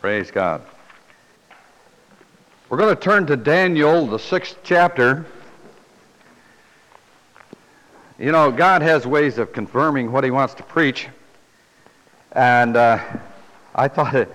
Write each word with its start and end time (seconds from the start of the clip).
Praise 0.00 0.30
God. 0.30 0.62
We're 2.70 2.78
going 2.78 2.96
to 2.96 2.98
turn 2.98 3.26
to 3.26 3.36
Daniel, 3.36 4.06
the 4.06 4.18
sixth 4.18 4.56
chapter. 4.62 5.26
You 8.18 8.32
know, 8.32 8.50
God 8.50 8.80
has 8.80 9.06
ways 9.06 9.36
of 9.36 9.52
confirming 9.52 10.10
what 10.10 10.24
He 10.24 10.30
wants 10.30 10.54
to 10.54 10.62
preach. 10.62 11.08
And 12.32 12.78
uh, 12.78 12.98
I 13.74 13.88
thought, 13.88 14.14
it, 14.14 14.32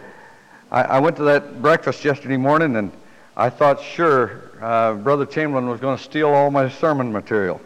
I, 0.70 0.83
I, 0.83 0.99
went 0.99 1.15
to 1.17 1.24
that 1.24 1.63
breakfast 1.63 2.06
yesterday 2.06 2.38
morning 2.38 2.76
and 2.76 2.92
I 3.36 3.50
thought, 3.50 3.82
sure, 3.82 4.52
uh, 4.62 4.94
Brother 4.94 5.26
Chamberlain 5.26 5.68
was 5.68 5.79
going 5.79 5.97
to 5.97 6.04
steal 6.04 6.29
all 6.29 6.52
my 6.52 6.70
sermon 6.70 7.12
material. 7.12 7.60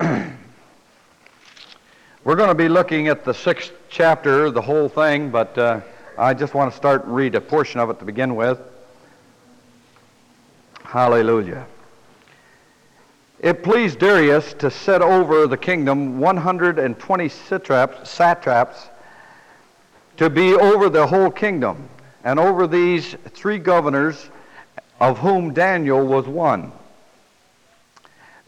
We're 0.00 0.30
going 2.24 2.48
to 2.48 2.54
be 2.54 2.70
looking 2.70 3.08
at 3.08 3.26
the 3.26 3.34
sixth 3.34 3.72
chapter, 3.90 4.50
the 4.50 4.62
whole 4.62 4.88
thing, 4.88 5.28
but 5.28 5.58
uh, 5.58 5.80
I 6.18 6.32
just 6.32 6.54
want 6.54 6.70
to 6.70 6.76
start 6.76 7.04
and 7.04 7.14
read 7.14 7.34
a 7.34 7.40
portion 7.40 7.78
of 7.78 7.90
it 7.90 7.98
to 7.98 8.04
begin 8.06 8.36
with. 8.36 8.58
Hallelujah. 10.82 11.66
It 13.38 13.62
pleased 13.62 13.98
Darius 13.98 14.54
to 14.54 14.70
set 14.70 15.02
over 15.02 15.46
the 15.46 15.58
kingdom 15.58 16.18
120 16.18 17.28
satraps, 17.28 18.08
satraps 18.08 18.88
to 20.16 20.30
be 20.30 20.54
over 20.54 20.88
the 20.88 21.06
whole 21.06 21.30
kingdom, 21.30 21.90
and 22.24 22.40
over 22.40 22.66
these 22.66 23.14
three 23.34 23.58
governors, 23.58 24.30
of 24.98 25.18
whom 25.18 25.52
Daniel 25.52 26.06
was 26.06 26.26
one, 26.26 26.72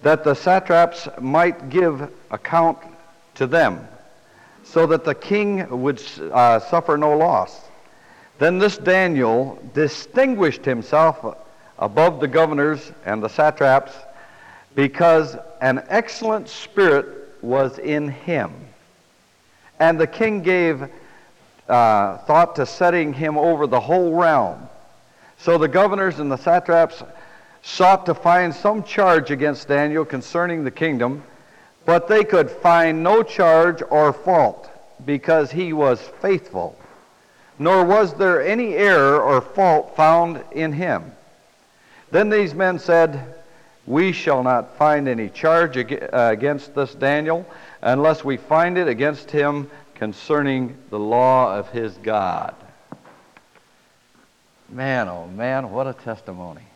that 0.01 0.25
the 0.25 0.35
satraps 0.35 1.07
might 1.21 1.69
give 1.69 2.11
account 2.31 2.79
to 3.35 3.47
them, 3.47 3.87
so 4.71 4.87
that 4.87 5.05
the 5.05 5.15
king 5.15 5.69
would 5.83 6.03
uh, 6.33 6.59
suffer 6.59 6.99
no 6.99 7.17
loss. 7.17 7.69
Then 8.39 8.59
this 8.59 8.77
Daniel 8.77 9.59
distinguished 9.73 10.65
himself 10.65 11.37
above 11.79 12.21
the 12.21 12.29
governors 12.29 12.93
and 13.07 13.23
the 13.23 13.29
satraps 13.29 13.93
because 14.75 15.37
an 15.61 15.83
excellent 15.89 16.49
spirit 16.49 17.07
was 17.43 17.79
in 17.79 18.09
him. 18.09 18.53
And 19.81 19.99
the 19.99 20.07
king 20.07 20.43
gave 20.43 20.89
uh, 21.69 22.19
thought 22.19 22.57
to 22.57 22.67
setting 22.67 23.13
him 23.13 23.39
over 23.39 23.67
the 23.67 23.81
whole 23.81 24.15
realm. 24.15 24.69
So 25.39 25.57
the 25.57 25.69
governors 25.69 26.19
and 26.19 26.31
the 26.31 26.37
satraps 26.37 27.03
sought 27.63 28.07
to 28.07 28.15
find 28.15 28.55
some 28.55 28.83
charge 28.83 29.31
against 29.31 29.69
Daniel 29.69 30.05
concerning 30.05 30.65
the 30.65 30.71
kingdom, 30.71 31.23
but 31.89 32.07
they 32.07 32.23
could 32.23 32.51
find 32.51 33.03
no 33.03 33.23
charge 33.23 33.83
or 33.89 34.13
fault 34.13 34.69
because 35.07 35.51
he 35.51 35.73
was 35.73 35.99
faithful, 36.21 36.79
nor 37.59 37.83
was 37.83 38.13
there 38.13 38.47
any 38.47 38.75
error 38.75 39.23
or 39.23 39.41
fault 39.41 39.97
found 39.97 40.39
in 40.53 40.71
him. 40.71 41.11
Then 42.11 42.29
these 42.29 42.53
men 42.53 42.79
said, 42.79 43.37
We 43.87 44.13
shall 44.13 44.43
not 44.43 44.77
find 44.77 45.09
any 45.09 45.31
charge 45.31 45.79
uh, 45.79 46.09
against 46.13 46.75
this 46.75 46.95
Daniel 46.95 47.47
unless 47.81 48.23
we 48.23 48.37
find 48.37 48.77
it 48.77 48.87
against 48.87 49.31
him 49.31 49.71
concerning 49.95 50.77
the 50.91 50.99
law 50.99 51.57
of 51.57 51.71
his 51.71 51.95
God. 52.03 52.55
Man, 54.69 55.09
oh 55.09 55.27
man, 55.29 55.71
what 55.71 55.87
a 55.87 55.95
testimony. 55.95 56.67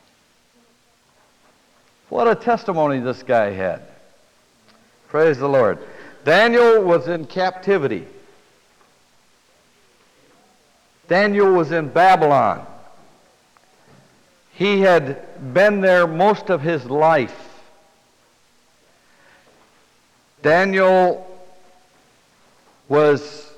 What 2.08 2.28
a 2.28 2.34
testimony 2.34 2.98
this 3.00 3.22
guy 3.22 3.50
had. 3.50 3.91
Praise 5.12 5.36
the 5.36 5.46
Lord. 5.46 5.78
Daniel 6.24 6.82
was 6.82 7.06
in 7.06 7.26
captivity. 7.26 8.06
Daniel 11.06 11.52
was 11.52 11.70
in 11.70 11.90
Babylon. 11.90 12.66
He 14.54 14.80
had 14.80 15.52
been 15.52 15.82
there 15.82 16.06
most 16.06 16.48
of 16.48 16.62
his 16.62 16.86
life. 16.86 17.60
Daniel 20.40 21.30
was 22.88 23.52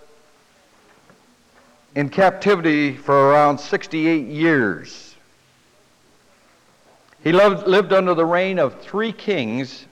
in 1.94 2.08
captivity 2.08 2.96
for 2.96 3.30
around 3.30 3.58
68 3.58 4.26
years. 4.26 5.14
He 7.22 7.30
lived, 7.30 7.68
lived 7.68 7.92
under 7.92 8.14
the 8.14 8.26
reign 8.26 8.58
of 8.58 8.80
three 8.80 9.12
kings 9.12 9.86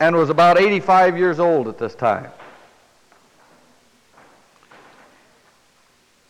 and 0.00 0.16
was 0.16 0.30
about 0.30 0.58
85 0.58 1.16
years 1.16 1.38
old 1.38 1.68
at 1.68 1.78
this 1.78 1.94
time. 1.94 2.30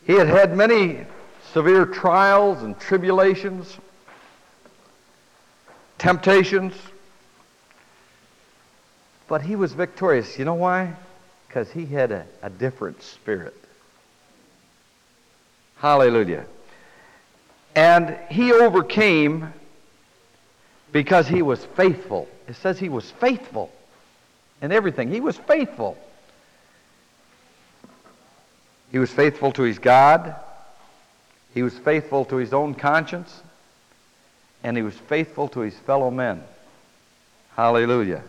He 0.07 0.13
had 0.13 0.27
had 0.27 0.57
many 0.57 1.07
severe 1.53 1.87
trials 1.87 2.63
and 2.63 2.79
tribulations, 2.79 3.79
temptations, 5.99 6.75
but 9.29 9.41
he 9.41 9.57
was 9.57 9.73
victorious. 9.73 10.39
You 10.39 10.45
know 10.45 10.55
why? 10.55 10.95
Because 11.49 11.71
he 11.71 11.87
had 11.87 12.13
a, 12.13 12.27
a 12.43 12.51
different 12.51 13.03
spirit. 13.03 13.55
Hallelujah. 15.77 16.45
And 17.75 18.17
he 18.31 18.53
overcame 18.53 19.53
because 20.95 21.27
he 21.27 21.43
was 21.43 21.63
faithful. 21.75 22.29
It 22.47 22.55
says 22.55 22.79
he 22.79 22.89
was 22.89 23.11
faithful 23.11 23.73
in 24.63 24.71
everything. 24.71 25.11
He 25.11 25.21
was 25.21 25.37
faithful. 25.37 25.99
He 28.93 29.01
was 29.01 29.11
faithful 29.11 29.51
to 29.55 29.63
his 29.63 29.81
God. 29.81 30.37
He 31.53 31.65
was 31.65 31.77
faithful 31.77 32.25
to 32.27 32.37
his 32.37 32.53
own 32.53 32.77
conscience. 32.77 33.43
And 34.63 34.77
he 34.77 34.85
was 34.85 34.95
faithful 34.95 35.49
to 35.49 35.61
his 35.61 35.75
fellow 35.75 36.13
men. 36.13 36.45
Hallelujah. 37.57 38.23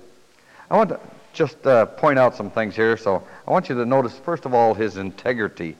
I 0.69 0.75
want 0.75 0.89
to 0.89 0.99
just 1.33 1.67
uh, 1.67 1.85
point 1.85 2.17
out 2.17 2.35
some 2.35 2.49
things 2.49 2.75
here. 2.75 2.97
So 2.97 3.21
I 3.47 3.51
want 3.51 3.69
you 3.69 3.75
to 3.75 3.85
notice, 3.85 4.17
first 4.17 4.45
of 4.45 4.55
all, 4.55 4.73
his 4.73 4.97
integrity. 4.97 5.77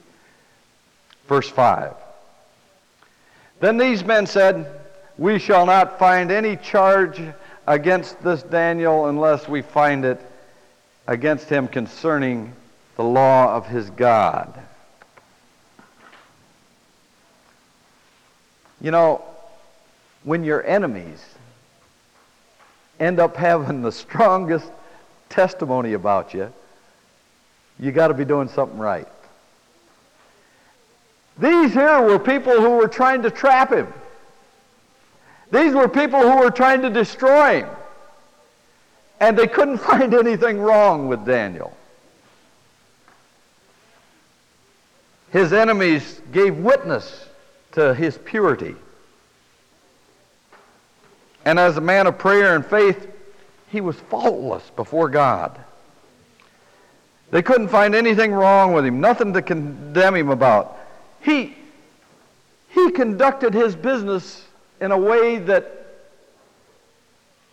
Verse 1.26 1.48
5. 1.48 1.94
Then 3.58 3.76
these 3.76 4.04
men 4.04 4.26
said, 4.26 4.85
We 5.18 5.38
shall 5.38 5.64
not 5.64 5.98
find 5.98 6.30
any 6.30 6.56
charge 6.56 7.20
against 7.66 8.22
this 8.22 8.42
Daniel 8.42 9.06
unless 9.06 9.48
we 9.48 9.62
find 9.62 10.04
it 10.04 10.20
against 11.06 11.48
him 11.48 11.68
concerning 11.68 12.52
the 12.96 13.04
law 13.04 13.54
of 13.54 13.66
his 13.66 13.88
God. 13.90 14.52
You 18.80 18.90
know, 18.90 19.22
when 20.24 20.44
your 20.44 20.64
enemies 20.64 21.24
end 23.00 23.18
up 23.18 23.36
having 23.36 23.82
the 23.82 23.92
strongest 24.04 24.70
testimony 25.28 25.94
about 25.94 26.34
you, 26.34 26.52
you 27.78 27.92
got 27.92 28.08
to 28.08 28.14
be 28.14 28.24
doing 28.24 28.48
something 28.48 28.78
right. 28.78 29.08
These 31.38 31.72
here 31.72 32.02
were 32.02 32.18
people 32.18 32.60
who 32.60 32.70
were 32.70 32.88
trying 32.88 33.22
to 33.22 33.30
trap 33.30 33.72
him. 33.72 33.92
These 35.50 35.74
were 35.74 35.88
people 35.88 36.20
who 36.20 36.38
were 36.38 36.50
trying 36.50 36.82
to 36.82 36.90
destroy 36.90 37.60
him. 37.60 37.70
And 39.20 39.36
they 39.38 39.46
couldn't 39.46 39.78
find 39.90 40.14
anything 40.14 40.58
wrong 40.58 41.08
with 41.08 41.24
Daniel. 41.24 41.76
His 45.30 45.52
enemies 45.52 46.20
gave 46.32 46.56
witness 46.56 47.26
to 47.72 47.94
his 47.94 48.16
purity. 48.18 48.74
And 51.44 51.58
as 51.58 51.76
a 51.76 51.80
man 51.80 52.06
of 52.06 52.18
prayer 52.18 52.56
and 52.56 52.64
faith, 52.64 53.08
he 53.68 53.80
was 53.80 53.96
faultless 53.96 54.68
before 54.70 55.08
God. 55.08 55.58
They 57.30 57.42
couldn't 57.42 57.68
find 57.68 57.94
anything 57.94 58.32
wrong 58.32 58.72
with 58.72 58.86
him, 58.86 59.00
nothing 59.00 59.32
to 59.34 59.42
condemn 59.42 60.14
him 60.14 60.30
about. 60.30 60.78
He, 61.20 61.54
he 62.68 62.90
conducted 62.90 63.52
his 63.52 63.74
business 63.74 64.45
in 64.80 64.92
a 64.92 64.98
way 64.98 65.38
that 65.38 65.76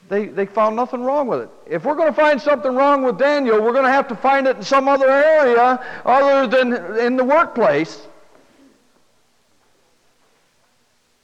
they, 0.10 0.26
they 0.26 0.46
found 0.46 0.76
nothing 0.76 1.02
wrong 1.02 1.28
with 1.28 1.42
it. 1.42 1.50
If 1.66 1.86
we're 1.86 1.96
going 1.96 2.14
to 2.14 2.16
find 2.16 2.42
something 2.42 2.76
wrong 2.76 3.04
with 3.04 3.18
Daniel, 3.18 3.62
we're 3.62 3.72
going 3.72 3.86
to 3.86 3.92
have 3.92 4.08
to 4.10 4.16
find 4.16 4.48
it 4.48 4.58
in 4.58 4.64
some 4.64 4.88
other 4.88 5.10
area 5.10 5.84
other 6.06 6.48
than 6.48 6.98
in 7.00 7.16
the 7.16 7.24
workplace. 7.24 8.06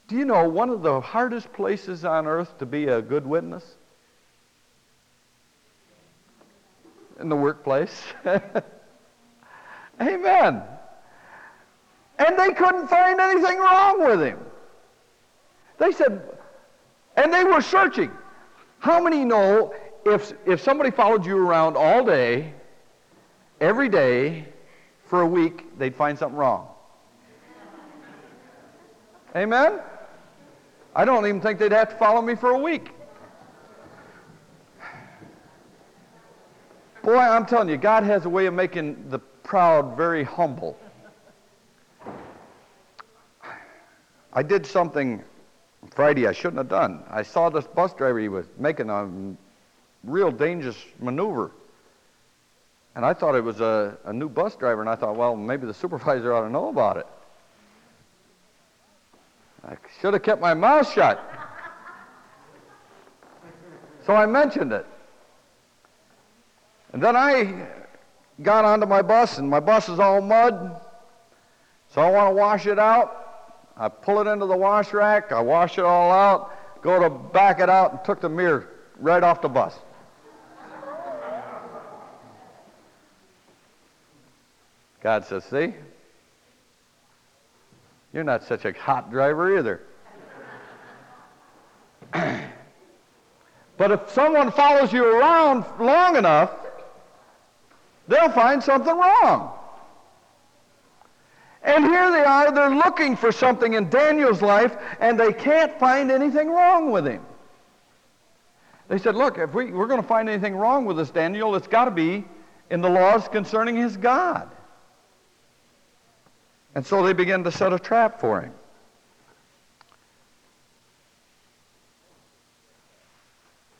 Do 0.07 0.15
you 0.15 0.25
know 0.25 0.49
one 0.49 0.69
of 0.69 0.81
the 0.81 0.99
hardest 1.01 1.53
places 1.53 2.03
on 2.03 2.25
earth 2.25 2.57
to 2.57 2.65
be 2.65 2.87
a 2.87 2.99
good 3.01 3.27
witness? 3.27 3.75
In 7.19 7.29
the 7.29 7.35
workplace. 7.35 8.01
Amen. 10.01 10.63
And 12.17 12.39
they 12.39 12.53
couldn't 12.53 12.87
find 12.87 13.19
anything 13.19 13.59
wrong 13.59 14.03
with 14.03 14.21
him. 14.21 14.39
They 15.79 15.91
said, 15.91 16.21
and 17.15 17.33
they 17.33 17.43
were 17.43 17.61
searching. 17.61 18.11
How 18.79 19.01
many 19.01 19.25
know 19.25 19.73
if, 20.05 20.33
if 20.45 20.61
somebody 20.61 20.91
followed 20.91 21.25
you 21.25 21.37
around 21.37 21.75
all 21.77 22.05
day, 22.05 22.53
every 23.59 23.89
day, 23.89 24.45
for 25.09 25.21
a 25.21 25.27
week, 25.27 25.65
they'd 25.79 25.95
find 25.95 26.17
something 26.17 26.37
wrong. 26.37 26.67
Amen? 29.35 29.79
I 30.95 31.03
don't 31.03 31.25
even 31.25 31.41
think 31.41 31.57
they'd 31.57 31.71
have 31.71 31.89
to 31.89 31.95
follow 31.95 32.21
me 32.21 32.35
for 32.35 32.51
a 32.51 32.59
week. 32.59 32.91
Boy, 37.01 37.17
I'm 37.17 37.45
telling 37.45 37.69
you, 37.69 37.77
God 37.77 38.03
has 38.03 38.25
a 38.25 38.29
way 38.29 38.45
of 38.45 38.53
making 38.53 39.09
the 39.09 39.19
proud 39.19 39.97
very 39.97 40.23
humble. 40.23 40.77
I 44.31 44.43
did 44.43 44.65
something 44.65 45.23
Friday 45.91 46.27
I 46.27 46.31
shouldn't 46.31 46.57
have 46.57 46.69
done. 46.69 47.03
I 47.09 47.23
saw 47.23 47.49
this 47.49 47.67
bus 47.67 47.93
driver, 47.93 48.19
he 48.19 48.29
was 48.29 48.45
making 48.57 48.89
a 48.89 49.09
real 50.03 50.31
dangerous 50.31 50.77
maneuver. 50.99 51.51
And 52.95 53.05
I 53.05 53.13
thought 53.13 53.35
it 53.35 53.43
was 53.43 53.59
a, 53.61 53.97
a 54.05 54.13
new 54.13 54.29
bus 54.29 54.55
driver, 54.55 54.81
and 54.81 54.89
I 54.89 54.95
thought, 54.95 55.15
well, 55.15 55.35
maybe 55.35 55.65
the 55.65 55.73
supervisor 55.73 56.33
ought 56.33 56.41
to 56.41 56.49
know 56.49 56.69
about 56.69 56.97
it. 56.97 57.07
I 59.63 59.75
should 60.01 60.13
have 60.13 60.23
kept 60.23 60.41
my 60.41 60.53
mouth 60.53 60.91
shut. 60.91 61.23
So 64.05 64.15
I 64.15 64.25
mentioned 64.25 64.71
it. 64.73 64.85
And 66.93 67.03
then 67.03 67.15
I 67.15 67.67
got 68.41 68.65
onto 68.65 68.87
my 68.87 69.01
bus, 69.01 69.37
and 69.37 69.49
my 69.49 69.59
bus 69.59 69.89
is 69.89 69.99
all 69.99 70.21
mud. 70.21 70.81
So 71.93 72.01
I 72.01 72.09
want 72.09 72.31
to 72.31 72.35
wash 72.35 72.65
it 72.65 72.79
out. 72.79 73.18
I 73.79 73.87
pull 73.87 74.19
it 74.19 74.27
into 74.27 74.45
the 74.45 74.57
wash 74.57 74.93
rack. 74.93 75.31
I 75.31 75.39
wash 75.39 75.77
it 75.77 75.85
all 75.85 76.11
out. 76.11 76.81
Go 76.81 77.01
to 77.01 77.09
back 77.09 77.61
it 77.61 77.69
out 77.69 77.93
and 77.93 78.03
took 78.03 78.19
the 78.19 78.27
mirror 78.27 78.67
right 78.99 79.23
off 79.23 79.41
the 79.41 79.47
bus. 79.47 79.73
God 85.01 85.25
says, 85.25 85.45
See? 85.45 85.73
You're 88.11 88.25
not 88.25 88.43
such 88.43 88.65
a 88.65 88.73
hot 88.73 89.11
driver 89.11 89.57
either. 89.57 89.81
but 93.77 93.91
if 93.91 94.09
someone 94.09 94.51
follows 94.51 94.91
you 94.91 95.05
around 95.05 95.63
long 95.79 96.17
enough, 96.17 96.51
they'll 98.09 98.31
find 98.31 98.61
something 98.61 98.97
wrong. 98.97 99.58
And 101.63 101.85
here 101.85 102.11
they 102.11 102.23
are, 102.23 102.51
they're 102.51 102.75
looking 102.75 103.15
for 103.15 103.31
something 103.31 103.73
in 103.73 103.89
Daniel's 103.89 104.41
life, 104.41 104.75
and 104.99 105.19
they 105.19 105.33
can't 105.33 105.77
find 105.77 106.09
anything 106.09 106.49
wrong 106.49 106.91
with 106.91 107.05
him. 107.05 107.21
They 108.87 108.97
said, 108.97 109.15
Look, 109.15 109.37
if 109.37 109.53
we, 109.53 109.71
we're 109.71 109.87
going 109.87 110.01
to 110.01 110.07
find 110.07 110.29
anything 110.29 110.55
wrong 110.55 110.85
with 110.85 110.97
this 110.97 111.09
Daniel, 111.09 111.55
it's 111.55 111.67
got 111.67 111.85
to 111.85 111.91
be 111.91 112.25
in 112.69 112.81
the 112.81 112.89
laws 112.89 113.27
concerning 113.27 113.75
his 113.75 113.97
God. 113.97 114.49
And 116.75 116.85
so 116.85 117.03
they 117.03 117.13
began 117.13 117.43
to 117.43 117.51
set 117.51 117.73
a 117.73 117.79
trap 117.79 118.19
for 118.19 118.41
him. 118.41 118.53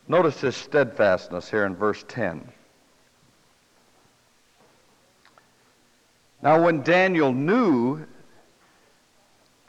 Notice 0.06 0.40
his 0.40 0.56
steadfastness 0.56 1.48
here 1.48 1.64
in 1.66 1.76
verse 1.76 2.04
10. 2.08 2.52
Now, 6.42 6.62
when 6.62 6.82
Daniel 6.82 7.32
knew 7.32 8.06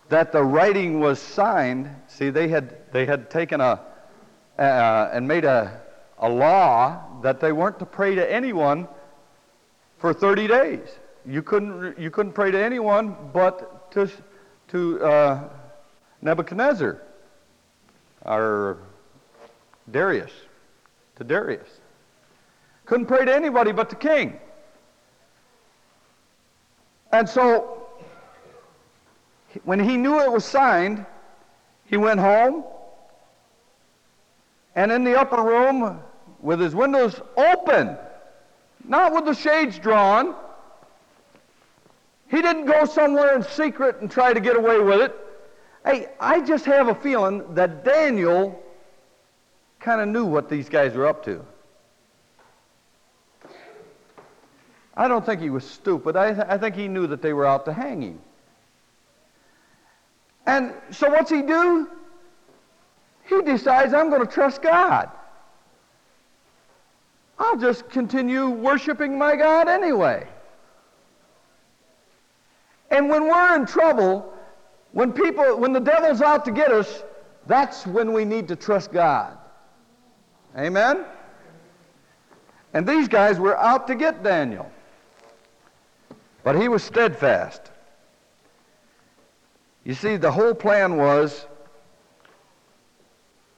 that 0.09 0.31
the 0.31 0.43
writing 0.43 0.99
was 0.99 1.19
signed, 1.19 1.89
see, 2.07 2.29
they 2.29 2.47
had, 2.47 2.91
they 2.91 3.05
had 3.05 3.29
taken 3.29 3.59
a, 3.59 3.81
uh, 4.57 5.09
and 5.13 5.27
made 5.27 5.45
a, 5.45 5.81
a 6.19 6.29
law 6.29 7.01
that 7.21 7.39
they 7.39 7.51
weren't 7.51 7.79
to 7.79 7.85
pray 7.85 8.15
to 8.15 8.31
anyone 8.31 8.87
for 9.97 10.13
30 10.13 10.47
days. 10.47 10.87
You 11.25 11.43
couldn't, 11.43 11.99
you 11.99 12.09
couldn't 12.09 12.33
pray 12.33 12.51
to 12.51 12.61
anyone 12.61 13.15
but 13.33 13.91
to, 13.91 14.09
to 14.69 15.03
uh, 15.03 15.49
Nebuchadnezzar 16.21 17.01
or 18.25 18.77
Darius, 19.89 20.31
to 21.17 21.23
Darius. 21.23 21.67
Couldn't 22.85 23.07
pray 23.07 23.25
to 23.25 23.33
anybody 23.33 23.71
but 23.71 23.89
the 23.89 23.95
king. 23.95 24.39
And 27.11 27.27
so, 27.27 27.87
when 29.63 29.79
he 29.79 29.97
knew 29.97 30.19
it 30.21 30.31
was 30.31 30.45
signed, 30.45 31.05
he 31.85 31.97
went 31.97 32.19
home, 32.19 32.63
and 34.75 34.91
in 34.91 35.03
the 35.03 35.19
upper 35.19 35.43
room, 35.43 35.99
with 36.39 36.59
his 36.59 36.73
windows 36.73 37.21
open, 37.35 37.97
not 38.87 39.13
with 39.13 39.25
the 39.25 39.33
shades 39.33 39.77
drawn, 39.77 40.33
he 42.29 42.41
didn't 42.41 42.65
go 42.65 42.85
somewhere 42.85 43.35
in 43.35 43.43
secret 43.43 43.97
and 43.99 44.09
try 44.09 44.33
to 44.33 44.39
get 44.39 44.55
away 44.55 44.79
with 44.79 45.01
it. 45.01 45.15
Hey, 45.85 46.07
I 46.19 46.39
just 46.39 46.63
have 46.65 46.87
a 46.87 46.95
feeling 46.95 47.53
that 47.55 47.83
Daniel 47.83 48.63
kind 49.79 49.99
of 49.99 50.07
knew 50.07 50.25
what 50.25 50.49
these 50.49 50.69
guys 50.69 50.93
were 50.93 51.07
up 51.07 51.25
to. 51.25 51.45
I 54.95 55.07
don't 55.07 55.25
think 55.25 55.41
he 55.41 55.49
was 55.49 55.63
stupid. 55.63 56.15
I, 56.15 56.33
th- 56.33 56.47
I 56.49 56.57
think 56.57 56.75
he 56.75 56.87
knew 56.87 57.07
that 57.07 57.21
they 57.21 57.33
were 57.33 57.45
out 57.45 57.65
to 57.65 57.73
hang 57.73 58.01
him. 58.01 58.19
And 60.45 60.73
so 60.91 61.09
what's 61.09 61.29
he 61.29 61.41
do? 61.41 61.87
He 63.25 63.41
decides, 63.41 63.93
I'm 63.93 64.09
going 64.09 64.25
to 64.25 64.31
trust 64.31 64.61
God. 64.61 65.09
I'll 67.39 67.57
just 67.57 67.89
continue 67.89 68.49
worshiping 68.49 69.17
my 69.17 69.35
God 69.35 69.67
anyway. 69.67 70.27
And 72.89 73.09
when 73.09 73.23
we're 73.23 73.55
in 73.55 73.65
trouble, 73.65 74.33
when 74.91 75.13
people, 75.13 75.57
when 75.57 75.71
the 75.71 75.79
devil's 75.79 76.21
out 76.21 76.43
to 76.45 76.51
get 76.51 76.71
us, 76.71 77.03
that's 77.47 77.87
when 77.87 78.11
we 78.11 78.25
need 78.25 78.49
to 78.49 78.55
trust 78.55 78.91
God. 78.91 79.37
Amen? 80.57 81.05
And 82.73 82.85
these 82.85 83.07
guys 83.07 83.39
were 83.39 83.57
out 83.57 83.87
to 83.87 83.95
get 83.95 84.23
Daniel. 84.23 84.69
But 86.43 86.59
he 86.59 86.67
was 86.67 86.83
steadfast. 86.83 87.71
You 89.83 89.93
see, 89.93 90.17
the 90.17 90.31
whole 90.31 90.53
plan 90.53 90.97
was 90.97 91.45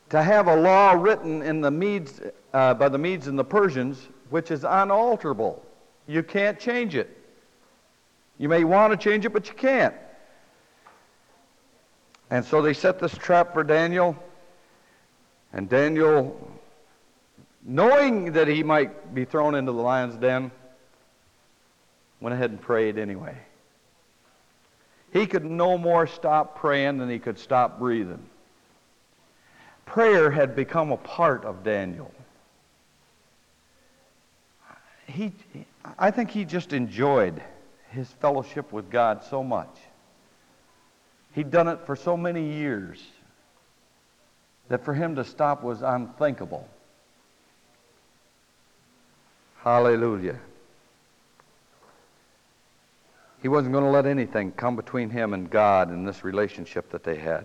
to 0.10 0.22
have 0.22 0.48
a 0.48 0.56
law 0.56 0.92
written 0.92 1.42
in 1.42 1.62
the 1.62 1.72
Medes, 1.72 2.22
uh, 2.54 2.74
by 2.74 2.88
the 2.90 2.98
Medes 2.98 3.28
and 3.28 3.38
the 3.38 3.44
Persians, 3.44 4.10
which 4.30 4.52
is 4.52 4.64
unalterable. 4.64 5.66
You 6.08 6.24
can't 6.24 6.60
change 6.60 6.96
it. 6.96 7.18
You 8.38 8.50
may 8.50 8.64
want 8.64 8.92
to 8.92 8.98
change 8.98 9.26
it, 9.26 9.30
but 9.30 9.48
you 9.48 9.54
can't. 9.54 9.96
And 12.30 12.44
so 12.44 12.62
they 12.62 12.74
set 12.74 13.00
this 13.00 13.18
trap 13.18 13.54
for 13.54 13.64
Daniel. 13.64 14.18
And 15.52 15.70
Daniel, 15.70 16.36
knowing 17.64 18.32
that 18.34 18.48
he 18.48 18.64
might 18.64 19.14
be 19.14 19.24
thrown 19.24 19.56
into 19.56 19.72
the 19.72 19.82
lion's 19.82 20.16
den, 20.16 20.52
went 22.24 22.34
ahead 22.34 22.52
and 22.52 22.62
prayed 22.62 22.98
anyway. 22.98 23.36
He 25.12 25.28
could 25.28 25.44
no 25.44 25.78
more 25.78 26.08
stop 26.08 26.58
praying 26.58 26.98
than 26.98 27.10
he 27.10 27.20
could 27.20 27.38
stop 27.38 27.78
breathing. 27.78 28.26
Prayer 29.86 30.32
had 30.32 30.56
become 30.56 30.94
a 30.94 30.98
part 30.98 31.44
of 31.44 31.66
Daniel. 31.66 32.12
He, 35.06 35.34
I 36.00 36.12
think 36.12 36.32
he 36.32 36.46
just 36.46 36.72
enjoyed 36.72 37.44
his 37.90 38.10
fellowship 38.14 38.72
with 38.72 38.90
God 38.90 39.22
so 39.30 39.44
much. 39.44 39.76
He'd 41.34 41.52
done 41.52 41.68
it 41.68 41.80
for 41.86 41.98
so 41.98 42.16
many 42.16 42.54
years 42.54 43.04
that 44.70 44.86
for 44.86 44.94
him 44.94 45.16
to 45.16 45.26
stop 45.26 45.62
was 45.62 45.82
unthinkable. 45.82 46.70
Hallelujah. 49.58 50.40
He 53.44 53.50
wasn't 53.50 53.74
going 53.74 53.84
to 53.84 53.90
let 53.92 54.06
anything 54.06 54.54
come 54.54 54.78
between 54.78 55.10
him 55.10 55.34
and 55.34 55.50
God 55.50 55.92
in 55.92 56.06
this 56.06 56.24
relationship 56.24 56.90
that 56.92 57.04
they 57.04 57.18
had. 57.18 57.44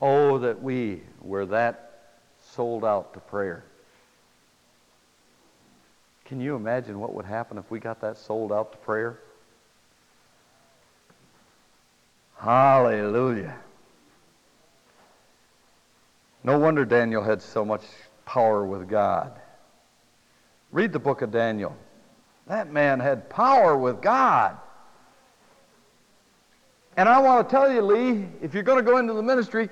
Oh, 0.00 0.38
that 0.38 0.62
we 0.62 1.02
were 1.20 1.44
that 1.46 2.00
sold 2.40 2.82
out 2.82 3.12
to 3.12 3.20
prayer. 3.20 3.62
Can 6.24 6.40
you 6.40 6.56
imagine 6.56 6.98
what 6.98 7.14
would 7.14 7.26
happen 7.26 7.58
if 7.58 7.70
we 7.70 7.78
got 7.78 8.00
that 8.00 8.16
sold 8.16 8.52
out 8.52 8.72
to 8.72 8.78
prayer? 8.78 9.18
Hallelujah. 12.38 13.54
No 16.42 16.58
wonder 16.58 16.86
Daniel 16.86 17.22
had 17.22 17.42
so 17.42 17.66
much 17.66 17.82
power 18.24 18.64
with 18.64 18.88
God. 18.88 19.38
Read 20.70 20.90
the 20.90 20.98
book 20.98 21.20
of 21.20 21.30
Daniel. 21.30 21.76
That 22.46 22.72
man 22.72 23.00
had 23.00 23.30
power 23.30 23.76
with 23.76 24.00
God. 24.00 24.56
And 26.96 27.08
I 27.08 27.18
want 27.20 27.48
to 27.48 27.54
tell 27.54 27.72
you, 27.72 27.80
Lee, 27.80 28.26
if 28.42 28.52
you're 28.52 28.62
going 28.62 28.84
to 28.84 28.90
go 28.90 28.98
into 28.98 29.14
the 29.14 29.22
ministry, 29.22 29.68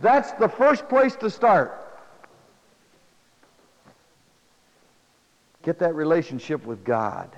that's 0.00 0.32
the 0.32 0.48
first 0.48 0.88
place 0.88 1.16
to 1.16 1.30
start. 1.30 1.82
Get 5.62 5.78
that 5.80 5.94
relationship 5.94 6.64
with 6.64 6.84
God. 6.84 7.30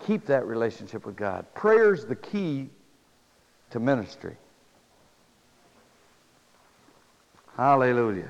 Keep 0.00 0.26
that 0.26 0.44
relationship 0.46 1.06
with 1.06 1.16
God. 1.16 1.46
Prayer's 1.54 2.04
the 2.04 2.16
key 2.16 2.68
to 3.70 3.80
ministry. 3.80 4.36
Hallelujah. 7.56 8.28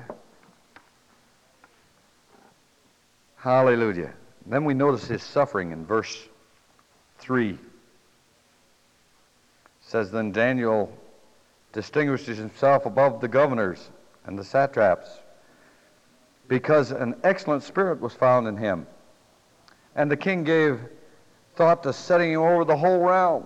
Hallelujah. 3.35 4.13
Then 4.47 4.63
we 4.63 4.73
notice 4.73 5.05
his 5.05 5.21
suffering 5.21 5.71
in 5.71 5.85
verse 5.85 6.27
3. 7.19 7.49
It 7.51 7.59
says, 9.81 10.09
Then 10.09 10.31
Daniel 10.31 10.97
distinguishes 11.73 12.37
himself 12.37 12.85
above 12.85 13.19
the 13.19 13.27
governors 13.27 13.89
and 14.25 14.39
the 14.39 14.43
satraps 14.43 15.09
because 16.47 16.91
an 16.91 17.15
excellent 17.23 17.63
spirit 17.63 17.99
was 17.99 18.13
found 18.13 18.47
in 18.47 18.55
him. 18.55 18.87
And 19.95 20.09
the 20.09 20.15
king 20.15 20.45
gave 20.45 20.79
thought 21.55 21.83
to 21.83 21.91
setting 21.91 22.31
him 22.31 22.41
over 22.41 22.63
the 22.63 22.77
whole 22.77 22.99
realm. 22.99 23.45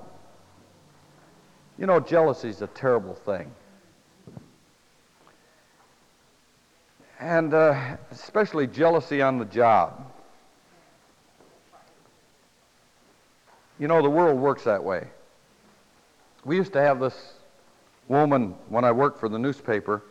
You 1.79 1.87
know, 1.87 1.99
jealousy 1.99 2.49
is 2.49 2.61
a 2.61 2.67
terrible 2.67 3.15
thing. 3.15 3.51
And 7.19 7.53
uh, 7.53 7.97
especially 8.11 8.67
jealousy 8.67 9.21
on 9.21 9.39
the 9.39 9.45
job. 9.45 10.11
You 13.81 13.87
know, 13.87 14.03
the 14.03 14.11
world 14.11 14.39
works 14.39 14.65
that 14.65 14.83
way. 14.83 15.07
We 16.45 16.55
used 16.55 16.71
to 16.73 16.81
have 16.81 16.99
this 16.99 17.33
woman 18.07 18.53
when 18.69 18.85
I 18.85 18.91
worked 18.91 19.19
for 19.19 19.27
the 19.27 19.39
newspaper. 19.39 20.03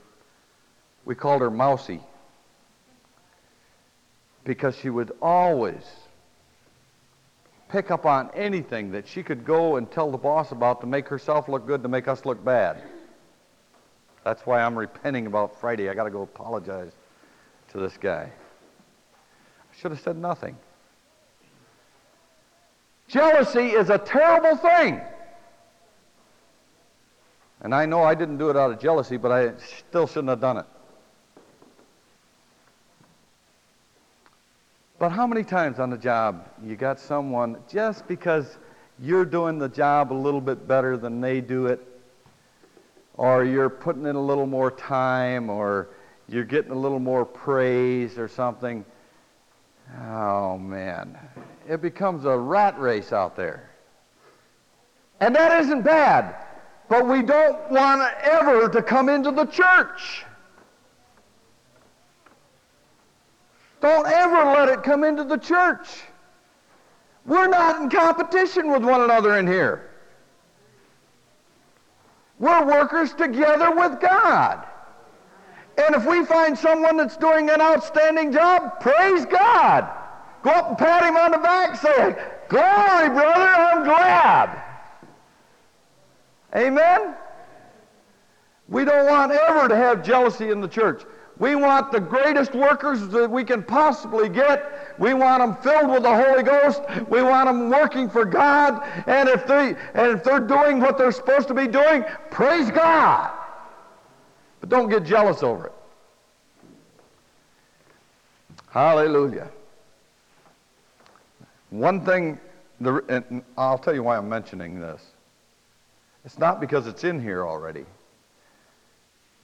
We 1.04 1.14
called 1.14 1.40
her 1.40 1.52
Mousy 1.52 2.00
because 4.42 4.76
she 4.76 4.90
would 4.90 5.12
always 5.22 5.84
pick 7.68 7.92
up 7.92 8.06
on 8.06 8.30
anything 8.34 8.90
that 8.90 9.06
she 9.06 9.22
could 9.22 9.44
go 9.44 9.76
and 9.76 9.88
tell 9.88 10.10
the 10.10 10.18
boss 10.18 10.50
about 10.50 10.80
to 10.80 10.88
make 10.88 11.06
herself 11.06 11.48
look 11.48 11.64
good, 11.64 11.84
to 11.84 11.88
make 11.88 12.08
us 12.08 12.26
look 12.26 12.44
bad. 12.44 12.82
That's 14.24 14.44
why 14.44 14.62
I'm 14.62 14.76
repenting 14.76 15.28
about 15.28 15.60
Friday. 15.60 15.88
I 15.88 15.94
got 15.94 16.04
to 16.04 16.10
go 16.10 16.22
apologize 16.22 16.90
to 17.68 17.78
this 17.78 17.96
guy. 17.96 18.32
I 18.32 19.80
should 19.80 19.92
have 19.92 20.00
said 20.00 20.16
nothing. 20.16 20.56
Jealousy 23.10 23.70
is 23.70 23.90
a 23.90 23.98
terrible 23.98 24.56
thing. 24.56 25.00
And 27.60 27.74
I 27.74 27.84
know 27.84 28.04
I 28.04 28.14
didn't 28.14 28.38
do 28.38 28.50
it 28.50 28.56
out 28.56 28.70
of 28.70 28.78
jealousy, 28.78 29.16
but 29.16 29.32
I 29.32 29.52
still 29.58 30.06
shouldn't 30.06 30.28
have 30.28 30.40
done 30.40 30.58
it. 30.58 30.66
But 35.00 35.10
how 35.10 35.26
many 35.26 35.42
times 35.42 35.80
on 35.80 35.90
the 35.90 35.98
job 35.98 36.46
you 36.64 36.76
got 36.76 37.00
someone 37.00 37.56
just 37.68 38.06
because 38.06 38.58
you're 39.00 39.24
doing 39.24 39.58
the 39.58 39.68
job 39.68 40.12
a 40.12 40.14
little 40.14 40.40
bit 40.40 40.68
better 40.68 40.96
than 40.96 41.20
they 41.20 41.40
do 41.40 41.66
it, 41.66 41.84
or 43.14 43.44
you're 43.44 43.70
putting 43.70 44.06
in 44.06 44.14
a 44.14 44.22
little 44.22 44.46
more 44.46 44.70
time, 44.70 45.50
or 45.50 45.88
you're 46.28 46.44
getting 46.44 46.70
a 46.70 46.78
little 46.78 47.00
more 47.00 47.24
praise 47.24 48.18
or 48.18 48.28
something? 48.28 48.84
Oh, 50.00 50.56
man. 50.58 51.18
It 51.70 51.80
becomes 51.80 52.24
a 52.24 52.36
rat 52.36 52.80
race 52.80 53.12
out 53.12 53.36
there. 53.36 53.70
And 55.20 55.36
that 55.36 55.60
isn't 55.60 55.82
bad, 55.82 56.34
but 56.88 57.06
we 57.06 57.22
don't 57.22 57.70
want 57.70 58.02
ever 58.22 58.68
to 58.68 58.82
come 58.82 59.08
into 59.08 59.30
the 59.30 59.44
church. 59.44 60.24
Don't 63.80 64.04
ever 64.04 64.50
let 64.50 64.68
it 64.68 64.82
come 64.82 65.04
into 65.04 65.22
the 65.22 65.36
church. 65.36 65.86
We're 67.24 67.46
not 67.46 67.80
in 67.80 67.88
competition 67.88 68.72
with 68.72 68.82
one 68.82 69.02
another 69.02 69.38
in 69.38 69.46
here. 69.46 69.90
We're 72.40 72.66
workers 72.66 73.12
together 73.12 73.70
with 73.76 74.00
God. 74.00 74.66
And 75.78 75.94
if 75.94 76.04
we 76.04 76.24
find 76.24 76.58
someone 76.58 76.96
that's 76.96 77.16
doing 77.16 77.48
an 77.48 77.60
outstanding 77.60 78.32
job, 78.32 78.80
praise 78.80 79.24
God. 79.24 79.88
Go 80.42 80.50
up 80.50 80.68
and 80.68 80.78
pat 80.78 81.04
him 81.04 81.16
on 81.16 81.32
the 81.32 81.38
back, 81.38 81.76
say, 81.76 82.16
Glory, 82.48 83.08
brother, 83.10 83.40
I'm 83.40 83.84
glad. 83.84 84.62
Amen? 86.54 87.14
We 88.68 88.84
don't 88.84 89.06
want 89.06 89.32
ever 89.32 89.68
to 89.68 89.76
have 89.76 90.02
jealousy 90.02 90.50
in 90.50 90.60
the 90.60 90.68
church. 90.68 91.04
We 91.38 91.54
want 91.54 91.90
the 91.90 92.00
greatest 92.00 92.54
workers 92.54 93.08
that 93.08 93.30
we 93.30 93.44
can 93.44 93.62
possibly 93.62 94.28
get. 94.28 94.94
We 94.98 95.14
want 95.14 95.40
them 95.40 95.56
filled 95.62 95.90
with 95.90 96.02
the 96.02 96.14
Holy 96.14 96.42
Ghost. 96.42 96.82
We 97.08 97.22
want 97.22 97.48
them 97.48 97.70
working 97.70 98.10
for 98.10 98.26
God. 98.26 98.86
And 99.06 99.28
if 99.28 99.46
they 99.46 99.74
and 99.94 100.12
if 100.12 100.22
they're 100.22 100.40
doing 100.40 100.80
what 100.80 100.98
they're 100.98 101.12
supposed 101.12 101.48
to 101.48 101.54
be 101.54 101.66
doing, 101.66 102.04
praise 102.30 102.70
God. 102.70 103.30
But 104.60 104.68
don't 104.68 104.90
get 104.90 105.04
jealous 105.04 105.42
over 105.42 105.68
it. 105.68 105.72
Hallelujah. 108.68 109.48
One 111.70 112.04
thing, 112.04 112.38
the, 112.80 113.42
I'll 113.56 113.78
tell 113.78 113.94
you 113.94 114.02
why 114.02 114.16
I'm 114.16 114.28
mentioning 114.28 114.80
this. 114.80 115.02
It's 116.24 116.38
not 116.38 116.60
because 116.60 116.86
it's 116.86 117.04
in 117.04 117.20
here 117.20 117.46
already. 117.46 117.86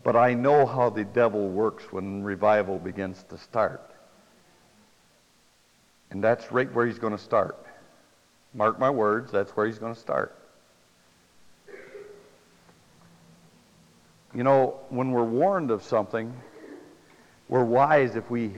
But 0.03 0.17
I 0.17 0.35
know 0.35 0.67
how 0.67 0.91
the 0.91 1.05
devil 1.05 1.49
works 1.49 1.93
when 1.93 2.23
revival 2.23 2.79
begins 2.79 3.25
to 3.31 3.39
start. 3.39 3.91
And 6.11 6.23
that's 6.23 6.53
right 6.53 6.73
where 6.73 6.87
he's 6.87 6.99
going 6.99 7.17
to 7.17 7.23
start. 7.23 7.57
Mark 8.55 8.79
my 8.79 8.91
words, 8.91 9.33
that's 9.33 9.51
where 9.53 9.67
he's 9.67 9.79
going 9.79 9.95
to 9.95 10.01
start. 10.01 10.37
You 14.35 14.45
know, 14.45 14.81
when 14.91 15.13
we're 15.13 15.25
warned 15.25 15.71
of 15.71 15.83
something, 15.83 16.35
we're 17.49 17.65
wise 17.65 18.17
if 18.17 18.31
we 18.31 18.53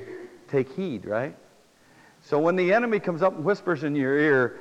take 0.49 0.75
heed, 0.75 1.05
right? 1.05 1.37
So 2.29 2.39
when 2.39 2.57
the 2.57 2.75
enemy 2.75 3.01
comes 3.01 3.23
up 3.23 3.37
and 3.37 3.43
whispers 3.43 3.85
in 3.85 3.97
your 3.97 4.19
ear 4.19 4.59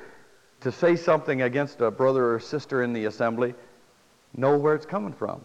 to 0.62 0.72
say 0.72 0.96
something 0.96 1.42
against 1.42 1.82
a 1.82 1.90
brother 1.90 2.32
or 2.32 2.40
sister 2.40 2.82
in 2.82 2.94
the 2.94 3.04
assembly, 3.04 3.54
know 4.34 4.56
where 4.56 4.74
it's 4.74 4.86
coming 4.86 5.12
from 5.12 5.42